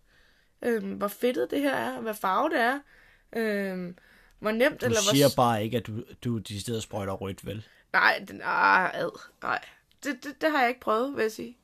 [0.63, 2.81] Øhm, hvor fedtet det her er, hvad farve det er.
[3.37, 3.97] Øhm,
[4.39, 5.15] hvor nemt, Du eller hvor...
[5.15, 7.67] siger bare ikke, at du, du de steder sprøjter rødt, vel?
[7.93, 9.65] Nej, den, ah, ad, nej.
[10.05, 11.57] Det, det, det har jeg ikke prøvet, vil jeg sige.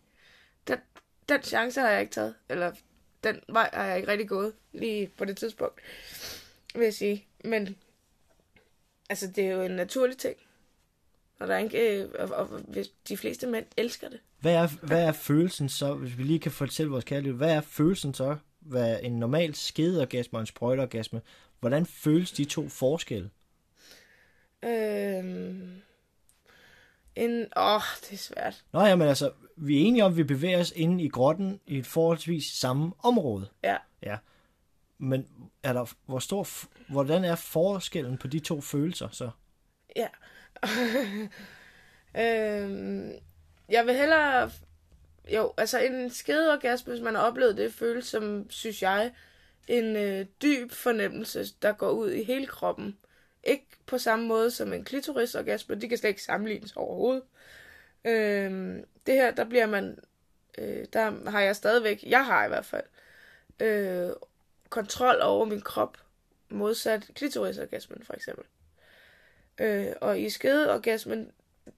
[0.69, 0.79] Den,
[1.29, 2.35] den chance har jeg ikke taget.
[2.49, 2.73] Eller
[3.25, 5.81] den vej har jeg ikke rigtig gået lige på det tidspunkt,
[6.75, 7.27] vil jeg sige.
[7.45, 7.77] Men
[9.09, 10.37] altså, det er jo en naturlig ting.
[11.39, 12.61] Og, der er ikke, øh, og, og,
[13.09, 14.21] de fleste mænd elsker det.
[14.41, 17.61] Hvad er, hvad er følelsen så, hvis vi lige kan fortælle vores kærlighed, hvad er
[17.61, 21.21] følelsen så, hvad en normal skedeorgasme og en sprøjteorgasme,
[21.61, 23.31] hvordan føles de to forskelle?
[24.65, 25.83] Øhm,
[27.17, 28.65] en, åh, det er svært.
[28.73, 31.61] Nå ja, men altså, vi er enige om, at vi bevæger os inde i grotten
[31.67, 33.49] i et forholdsvis samme område.
[33.65, 33.77] Ja.
[34.03, 34.17] Ja.
[34.99, 35.29] Men
[35.63, 36.47] er der, hvor stor,
[36.93, 39.31] hvordan er forskellen på de to følelser så?
[39.97, 40.09] Ja.
[42.23, 43.13] øhm,
[43.69, 44.51] jeg vil hellere...
[45.33, 49.13] Jo, altså en skedeorgasme, hvis man har oplevet det, føles som, synes jeg,
[49.69, 52.99] en øh, dyb fornemmelse, der går ud i hele kroppen.
[53.45, 57.23] Ikke på samme måde som en klitorisorgasme, de kan slet ikke sammenlignes overhovedet.
[58.05, 59.99] Øhm, det her, der bliver man...
[60.59, 62.85] Øh, der har jeg stadigvæk, jeg har i hvert fald,
[63.61, 64.11] øh,
[64.71, 65.99] kontrol over min krop,
[66.49, 68.45] modsat klitorisorgasmen for eksempel.
[69.61, 71.31] Øh, og i skedeorgasmen,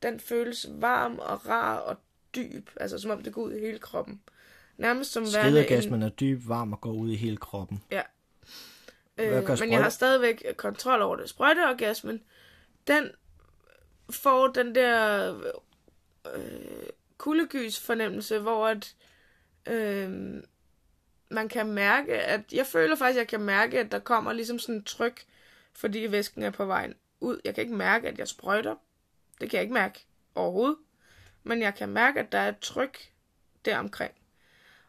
[0.03, 1.97] den føles varm og rar og
[2.35, 4.21] dyb, altså som om det går ud i hele kroppen.
[4.77, 5.65] Nærmest som værende en...
[5.65, 7.83] Skedeorgasmen er dyb, varm og går ud i hele kroppen.
[7.91, 8.03] Ja.
[9.19, 11.29] Øh, men jeg har stadigvæk kontrol over det.
[11.29, 12.23] Sprøjteorgasmen,
[12.87, 13.11] den
[14.11, 15.35] får den der
[16.35, 16.43] øh,
[17.19, 18.95] kuldegys fornemmelse, hvor at,
[19.67, 20.43] øh,
[21.31, 24.59] man kan mærke, at jeg føler faktisk, at jeg kan mærke, at der kommer ligesom
[24.59, 25.25] sådan et tryk,
[25.73, 27.41] fordi væsken er på vejen ud.
[27.45, 28.75] Jeg kan ikke mærke, at jeg sprøjter.
[29.41, 30.77] Det kan jeg ikke mærke overhovedet.
[31.43, 32.99] Men jeg kan mærke, at der er et tryk
[33.65, 34.13] deromkring.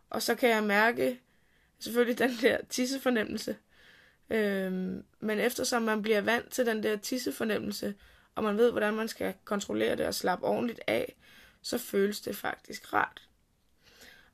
[0.09, 1.19] Og så kan jeg mærke
[1.79, 3.57] selvfølgelig den der tissefornemmelse.
[4.29, 7.95] Øhm, men eftersom man bliver vant til den der tissefornemmelse,
[8.35, 11.15] og man ved, hvordan man skal kontrollere det og slappe ordentligt af,
[11.61, 13.27] så føles det faktisk rart.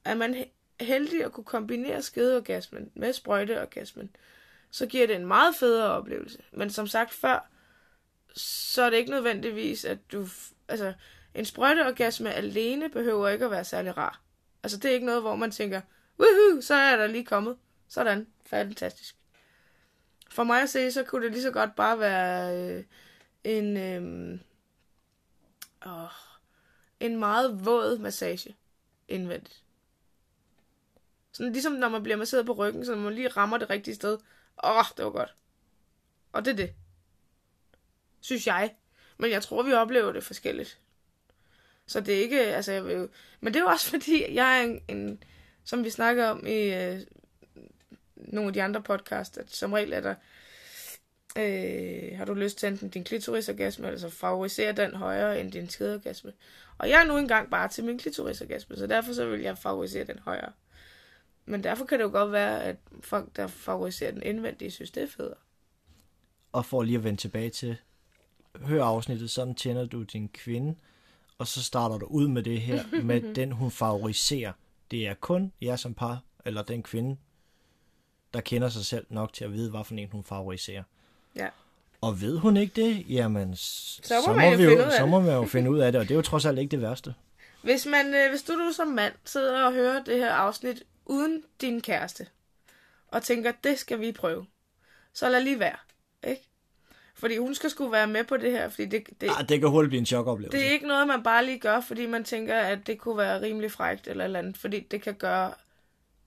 [0.05, 0.45] Er man
[0.81, 4.15] heldig at kunne kombinere skedeorgasmen med sprøjteorgasmen,
[4.71, 6.39] så giver det en meget federe oplevelse.
[6.51, 7.49] Men som sagt før,
[8.35, 10.27] så er det ikke nødvendigvis, at du...
[10.67, 10.93] Altså,
[11.33, 14.21] en sprøjteorgasme alene behøver ikke at være særlig rar.
[14.63, 15.81] Altså, det er ikke noget, hvor man tænker,
[16.19, 17.57] woohoo, så er der lige kommet.
[17.87, 19.15] Sådan, fantastisk.
[20.29, 22.83] For mig at se, så kunne det lige så godt bare være øh,
[23.43, 24.39] en, øh,
[25.85, 26.09] åh,
[26.99, 28.55] en meget våd massage
[29.07, 29.64] indvendigt.
[31.35, 34.17] Sådan ligesom når man bliver masseret på ryggen, så man lige rammer det rigtige sted.
[34.63, 35.35] Åh, det var godt.
[36.31, 36.73] Og det er det.
[38.21, 38.75] Synes jeg.
[39.17, 40.79] Men jeg tror, vi oplever det forskelligt.
[41.87, 44.63] Så det er ikke, altså jeg vil men det er jo også fordi, jeg er
[44.63, 45.23] en, en
[45.63, 46.99] som vi snakker om i øh,
[48.15, 50.15] nogle af de andre podcasts, at som regel er der,
[51.37, 55.69] øh, har du lyst til enten din klitorisorgasme, eller så favorisere den højere end din
[55.69, 56.33] skedeorgasme.
[56.77, 60.03] Og jeg er nu engang bare til min klitorisorgasme, så derfor så vil jeg favorisere
[60.03, 60.51] den højere.
[61.45, 65.03] Men derfor kan det jo godt være, at folk, der favoriserer den indvendige, synes det
[65.03, 65.37] er federe.
[66.51, 67.77] Og for lige at vende tilbage til,
[68.61, 70.75] hør afsnittet, sådan tænder du din kvinde,
[71.37, 74.51] og så starter du ud med det her, med den hun favoriserer.
[74.91, 77.17] Det er kun jer som par, eller den kvinde,
[78.33, 80.83] der kender sig selv nok til at vide, hvad for en hun favoriserer.
[81.35, 81.47] Ja.
[82.01, 85.35] Og ved hun ikke det, jamen, så, må så, jo vi jo, så må man
[85.35, 87.13] jo finde ud af det, og det er jo trods alt ikke det værste.
[87.61, 91.43] Hvis, man, øh, hvis du, du som mand sidder og hører det her afsnit uden
[91.61, 92.27] din kæreste,
[93.07, 94.45] og tænker, det skal vi prøve,
[95.13, 95.77] så lad lige være.
[96.23, 96.49] Ikke?
[97.15, 99.69] Fordi hun skal skulle være med på det her, fordi det, det, Ah, det kan
[99.69, 100.57] hurtigt blive en chokoplevelse.
[100.57, 103.41] det er ikke noget, man bare lige gør, fordi man tænker, at det kunne være
[103.41, 104.57] rimelig frægt eller eller andet.
[104.57, 105.53] Fordi det kan gøre...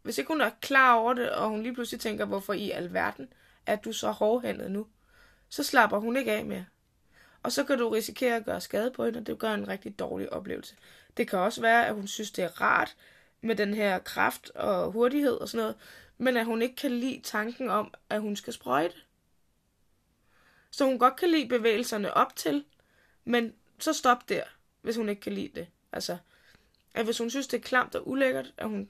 [0.03, 3.29] Hvis ikke hun er klar over det, og hun lige pludselig tænker, hvorfor i alverden
[3.67, 4.87] er du så hårdhændet nu,
[5.49, 6.64] så slapper hun ikke af mere.
[7.43, 9.99] Og så kan du risikere at gøre skade på hende, og det gør en rigtig
[9.99, 10.75] dårlig oplevelse.
[11.17, 12.97] Det kan også være, at hun synes, det er rart
[13.40, 15.77] med den her kraft og hurtighed og sådan noget,
[16.18, 18.94] men at hun ikke kan lide tanken om, at hun skal sprøjte.
[20.70, 22.64] Så hun godt kan lide bevægelserne op til,
[23.24, 24.42] men så stop der,
[24.83, 25.66] hvis hun ikke kan lide det.
[25.92, 26.16] Altså,
[26.94, 28.88] at hvis hun synes, det er klamt og ulækkert, at hun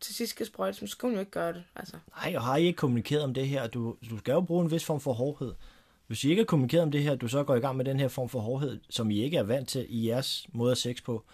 [0.00, 1.64] til sidst skal sprøjte, så skal hun jo ikke gøre det.
[1.76, 1.96] Altså.
[2.16, 3.66] Nej, og har I ikke kommunikeret om det her?
[3.66, 5.54] Du, du skal jo bruge en vis form for hårdhed.
[6.06, 8.00] Hvis I ikke har kommunikeret om det her, du så går i gang med den
[8.00, 11.02] her form for hårdhed, som I ikke er vant til i jeres måde at sex
[11.02, 11.24] på,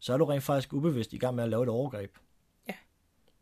[0.00, 2.10] så er du rent faktisk ubevidst i gang med at lave et overgreb.
[2.68, 2.74] Ja.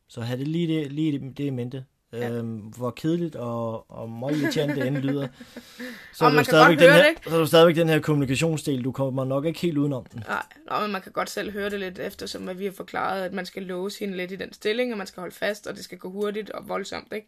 [0.08, 1.84] Så have det lige det, lige det, det i mente.
[2.12, 2.30] Ja.
[2.30, 5.28] Øhm, hvor kedeligt og, og meget irriterende det end lyder.
[6.12, 8.84] Så er, du stadigvæk den her, det, så er du stadigvæk den her kommunikationsdel.
[8.84, 10.22] Du kommer nok ikke helt udenom den.
[10.28, 13.22] Nej, nå, men man kan godt selv høre det lidt, eftersom at vi har forklaret,
[13.22, 15.76] at man skal låse hende lidt i den stilling, og man skal holde fast, og
[15.76, 17.26] det skal gå hurtigt og voldsomt, ikke?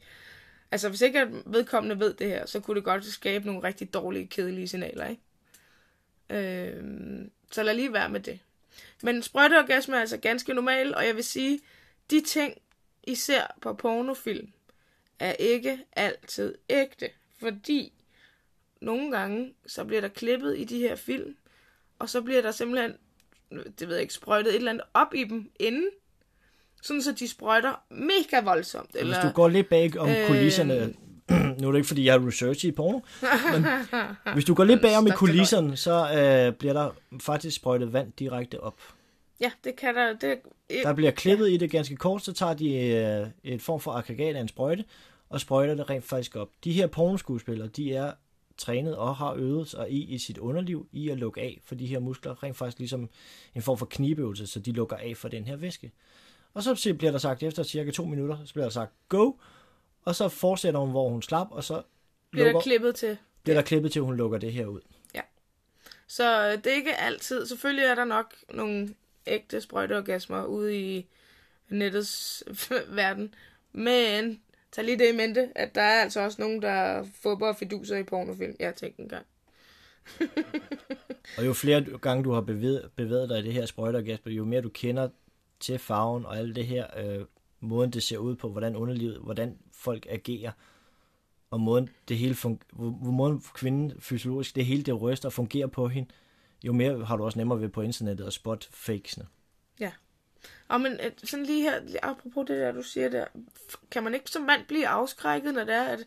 [0.71, 4.27] Altså, hvis ikke vedkommende ved det her, så kunne det godt skabe nogle rigtig dårlige,
[4.27, 5.23] kedelige signaler, ikke?
[6.31, 8.39] Øhm, så lad lige være med det.
[9.03, 11.61] Men sprøjteorgasme er altså ganske normal, og jeg vil sige,
[12.11, 12.55] de ting,
[13.05, 14.49] I ser på pornofilm,
[15.19, 17.11] er ikke altid ægte.
[17.41, 17.93] Fordi
[18.81, 21.37] nogle gange, så bliver der klippet i de her film,
[21.99, 22.95] og så bliver der simpelthen,
[23.79, 25.89] det ved jeg ikke, sprøjtet et eller andet op i dem inden,
[26.83, 28.91] sådan så de sprøjter mega voldsomt.
[28.95, 29.21] Eller...
[29.21, 30.27] Hvis du går lidt bag om Øhm.
[30.27, 30.95] kulisserne,
[31.61, 33.01] nu er det ikke fordi, jeg har research i porno,
[33.53, 33.67] men
[34.33, 38.61] hvis du går lidt bagom i kulisserne, så øh, bliver der faktisk sprøjtet vand direkte
[38.61, 38.75] op.
[39.41, 40.39] Ja, det kan der, det,
[40.83, 44.37] Der bliver klippet i det ganske kort, så tager de øh, et form for aggregat
[44.37, 44.85] af en sprøjte,
[45.29, 46.49] og sprøjter det rent faktisk op.
[46.65, 48.13] De her pornoskuespillere, de er
[48.59, 51.87] trænet og har øvet sig i, i sit underliv i at lukke af for de
[51.87, 53.09] her muskler, rent faktisk ligesom
[53.55, 55.93] en form for knibeøvelse, så de lukker af for den her væske.
[56.55, 59.33] Og så bliver der sagt efter cirka to minutter, så bliver der sagt go,
[60.05, 61.83] og så fortsætter hun, hvor hun slap, og så
[62.31, 63.19] bliver der lukker, klippet til.
[63.43, 64.81] bliver der klippet til, hun lukker det her ud.
[66.11, 67.47] Så øh, det er ikke altid.
[67.47, 68.95] Selvfølgelig er der nok nogle
[69.27, 71.07] ægte sprøjteorgasmer ude i
[71.69, 72.45] nettets
[73.01, 73.35] verden.
[73.73, 74.41] Men
[74.73, 77.97] tag lige det i mente, at der er altså også nogen, der fupper og fiduser
[77.97, 78.57] i pornofilm.
[78.61, 79.27] Jeg tænkte engang.
[81.39, 84.61] og jo flere gange du har bevæget, bevæget dig i det her sprøjtergas, jo mere
[84.61, 85.09] du kender
[85.61, 87.25] til farven og alt det her, øh,
[87.61, 90.53] måden det ser ud på, hvordan underlivet, hvordan folk agerer,
[91.51, 92.35] og måden det hele
[92.73, 96.11] hvor måden kvinden fysiologisk, det hele det ryster og fungerer på hende,
[96.65, 99.27] jo mere har du også nemmere ved på internettet at spot fakesene.
[99.81, 99.93] Ja.
[100.69, 103.25] Og men øh, sådan lige her, apropos det der, du siger der,
[103.91, 106.05] kan man ikke som mand blive afskrækket, når det er, at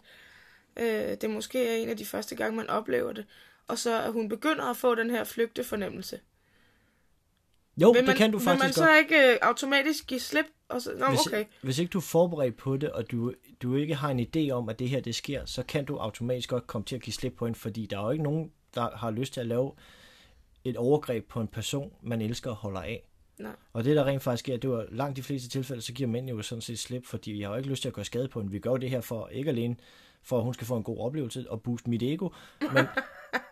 [0.78, 3.26] øh, det måske er en af de første gange, man oplever det,
[3.68, 6.20] og så at hun begynder at få den her flygtefornemmelse?
[7.78, 8.92] Jo, vil man, det kan du vil faktisk man godt.
[8.92, 10.46] så ikke øh, automatisk give slip?
[10.74, 11.46] Og så, nå, hvis, okay.
[11.62, 14.70] hvis ikke du er forberedt på det, og du, du ikke har en idé om,
[14.70, 17.34] at det her det sker, så kan du automatisk godt komme til at give slip
[17.38, 19.72] på en, fordi der er jo ikke nogen, der har lyst til at lave
[20.64, 23.04] et overgreb på en person, man elsker og holder af.
[23.40, 23.52] Nej.
[23.74, 26.30] Og det der rent faktisk sker, det var langt de fleste tilfælde, så giver mænd
[26.30, 28.40] jo sådan set slip, fordi jeg har jo ikke lyst til at gøre skade på
[28.40, 28.52] hende.
[28.52, 29.76] Vi gør det her for ikke alene,
[30.24, 32.30] for at hun skal få en god oplevelse og booste mit ego,
[32.62, 32.86] men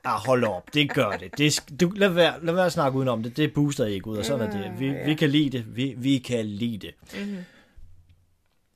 [0.04, 1.38] ah, hold op, det gør det.
[1.38, 4.48] det du, lad, være, lad være at snakke udenom det, det booster egoet, og sådan
[4.48, 4.80] er det.
[4.80, 6.94] Vi, vi kan lide det, vi, vi kan lide det.
[7.14, 7.44] Mm-hmm.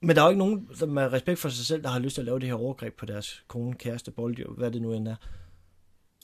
[0.01, 2.13] Men der er jo ikke nogen, der med respekt for sig selv, der har lyst
[2.13, 5.07] til at lave det her overgreb på deres kone, kæreste, bolddyr, hvad det nu end
[5.07, 5.15] er.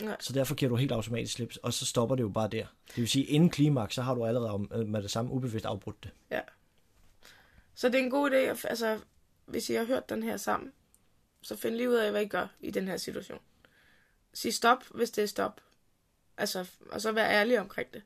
[0.02, 0.18] Nej.
[0.20, 2.66] Så derfor giver du helt automatisk slip, og så stopper det jo bare der.
[2.88, 6.04] Det vil sige, inden klimaks, så har du allerede øh, med det samme ubevidst afbrudt
[6.04, 6.12] det.
[6.32, 6.40] Ja.
[7.76, 9.00] Så det er en god idé, altså,
[9.46, 10.72] hvis I har hørt den her sammen,
[11.42, 13.42] så find lige ud af, hvad I gør i den her situation.
[14.34, 15.62] Sig stop, hvis det er stop.
[16.38, 18.04] Altså, og så vær ærlig omkring det.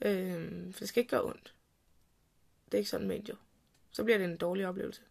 [0.00, 1.54] Øh, for det skal ikke gøre ondt.
[2.64, 3.34] Det er ikke sådan ment jo.
[3.92, 5.02] Så bliver det en dårlig oplevelse.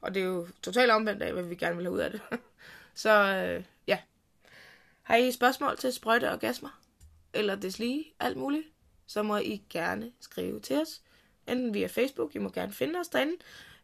[0.00, 2.20] Og det er jo totalt omvendt af, hvad vi gerne vil have ud af det.
[2.94, 3.98] så øh, ja.
[5.02, 6.80] Har I spørgsmål til sprøjte og gasmer?
[7.32, 8.66] Eller deslige, alt muligt?
[9.06, 11.02] Så må I gerne skrive til os.
[11.46, 13.36] Enten via Facebook, I må gerne finde os derinde.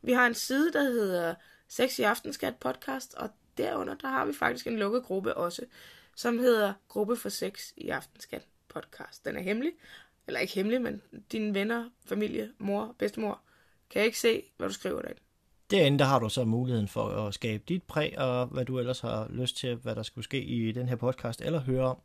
[0.02, 1.34] Vi har en side, der hedder
[1.68, 5.36] Sex i aften skal et podcast, og derunder, der har vi faktisk en lukket gruppe
[5.36, 5.62] også,
[6.16, 9.24] som hedder Gruppe for Sex i aften skal podcast.
[9.24, 9.72] Den er hemmelig,
[10.26, 11.02] eller ikke hemmelig, men
[11.32, 13.40] dine venner, familie, mor, bedstemor,
[13.90, 15.20] kan ikke se, hvad du skriver derinde.
[15.70, 19.00] Derinde der har du så muligheden for at skabe dit præg, og hvad du ellers
[19.00, 21.98] har lyst til, hvad der skulle ske i den her podcast, eller høre om.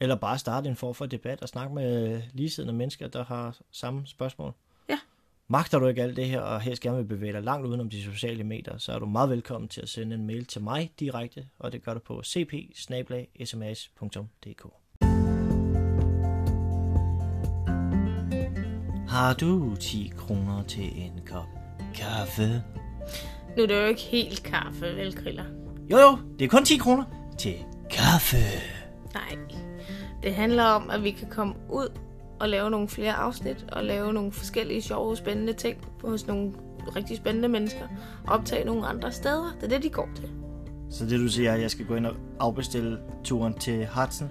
[0.00, 4.06] Eller bare starte en form for debat og snakke med ligesidende mennesker, der har samme
[4.06, 4.54] spørgsmål.
[5.50, 8.02] Magter du ikke alt det her, og helst gerne vil bevæge dig langt udenom de
[8.02, 11.46] sociale medier, så er du meget velkommen til at sende en mail til mig direkte,
[11.58, 12.52] og det gør du på cp
[19.08, 21.48] Har du 10 kroner til en kop
[21.94, 22.62] kaffe?
[23.56, 25.44] Nu er det jo ikke helt kaffe, vel, Griller?
[25.90, 27.04] Jo jo, det er kun 10 kroner
[27.38, 27.54] til
[27.90, 28.36] kaffe.
[29.14, 29.38] Nej.
[30.22, 32.07] Det handler om, at vi kan komme ud
[32.40, 36.52] og lave nogle flere afsnit, og lave nogle forskellige sjove, spændende ting hos nogle
[36.96, 37.84] rigtig spændende mennesker,
[38.26, 39.56] og optage nogle andre steder.
[39.60, 40.28] Det er det, de går til.
[40.90, 44.30] Så det du siger, er, at jeg skal gå ind og afbestille turen til Hudson?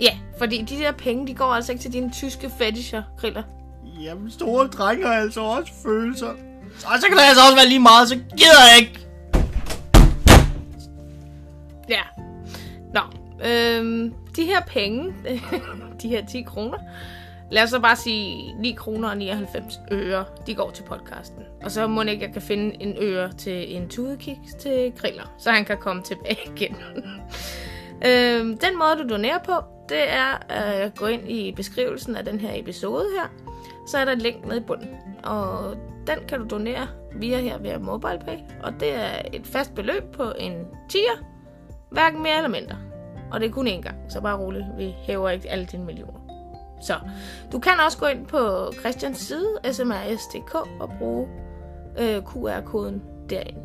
[0.00, 3.42] Ja, fordi de der penge, de går altså ikke til dine tyske fetisher, Griller.
[4.00, 6.30] Jamen, store drenge har altså også følelser.
[6.86, 9.06] Og så kan det altså også være lige meget, så gider jeg ikke.
[11.88, 12.02] Ja.
[12.94, 13.00] Nå,
[13.48, 15.14] øhm, de her penge,
[16.02, 16.78] de her 10 kroner,
[17.50, 21.42] lad os så bare sige 9 kroner og 99 øre, de går til podcasten.
[21.64, 25.50] Og så må ikke, jeg kan finde en øre til en tudekiks til griller, så
[25.50, 26.76] han kan komme tilbage igen.
[28.06, 29.52] øhm, den måde, du donerer på,
[29.88, 33.28] det er at gå ind i beskrivelsen af den her episode her.
[33.88, 34.88] Så er der et link nede i bunden,
[35.24, 35.76] og
[36.06, 38.38] den kan du donere via her via MobilePay.
[38.62, 40.52] Og det er et fast beløb på en
[40.88, 41.24] tier,
[41.90, 42.76] hverken mere eller mindre.
[43.30, 44.64] Og det er kun én gang, så bare roligt.
[44.76, 46.20] Vi hæver ikke alle dine millioner.
[46.80, 46.94] Så
[47.52, 51.28] du kan også gå ind på Christians side, smrs.dk, og bruge
[51.98, 53.60] øh, QR-koden derinde.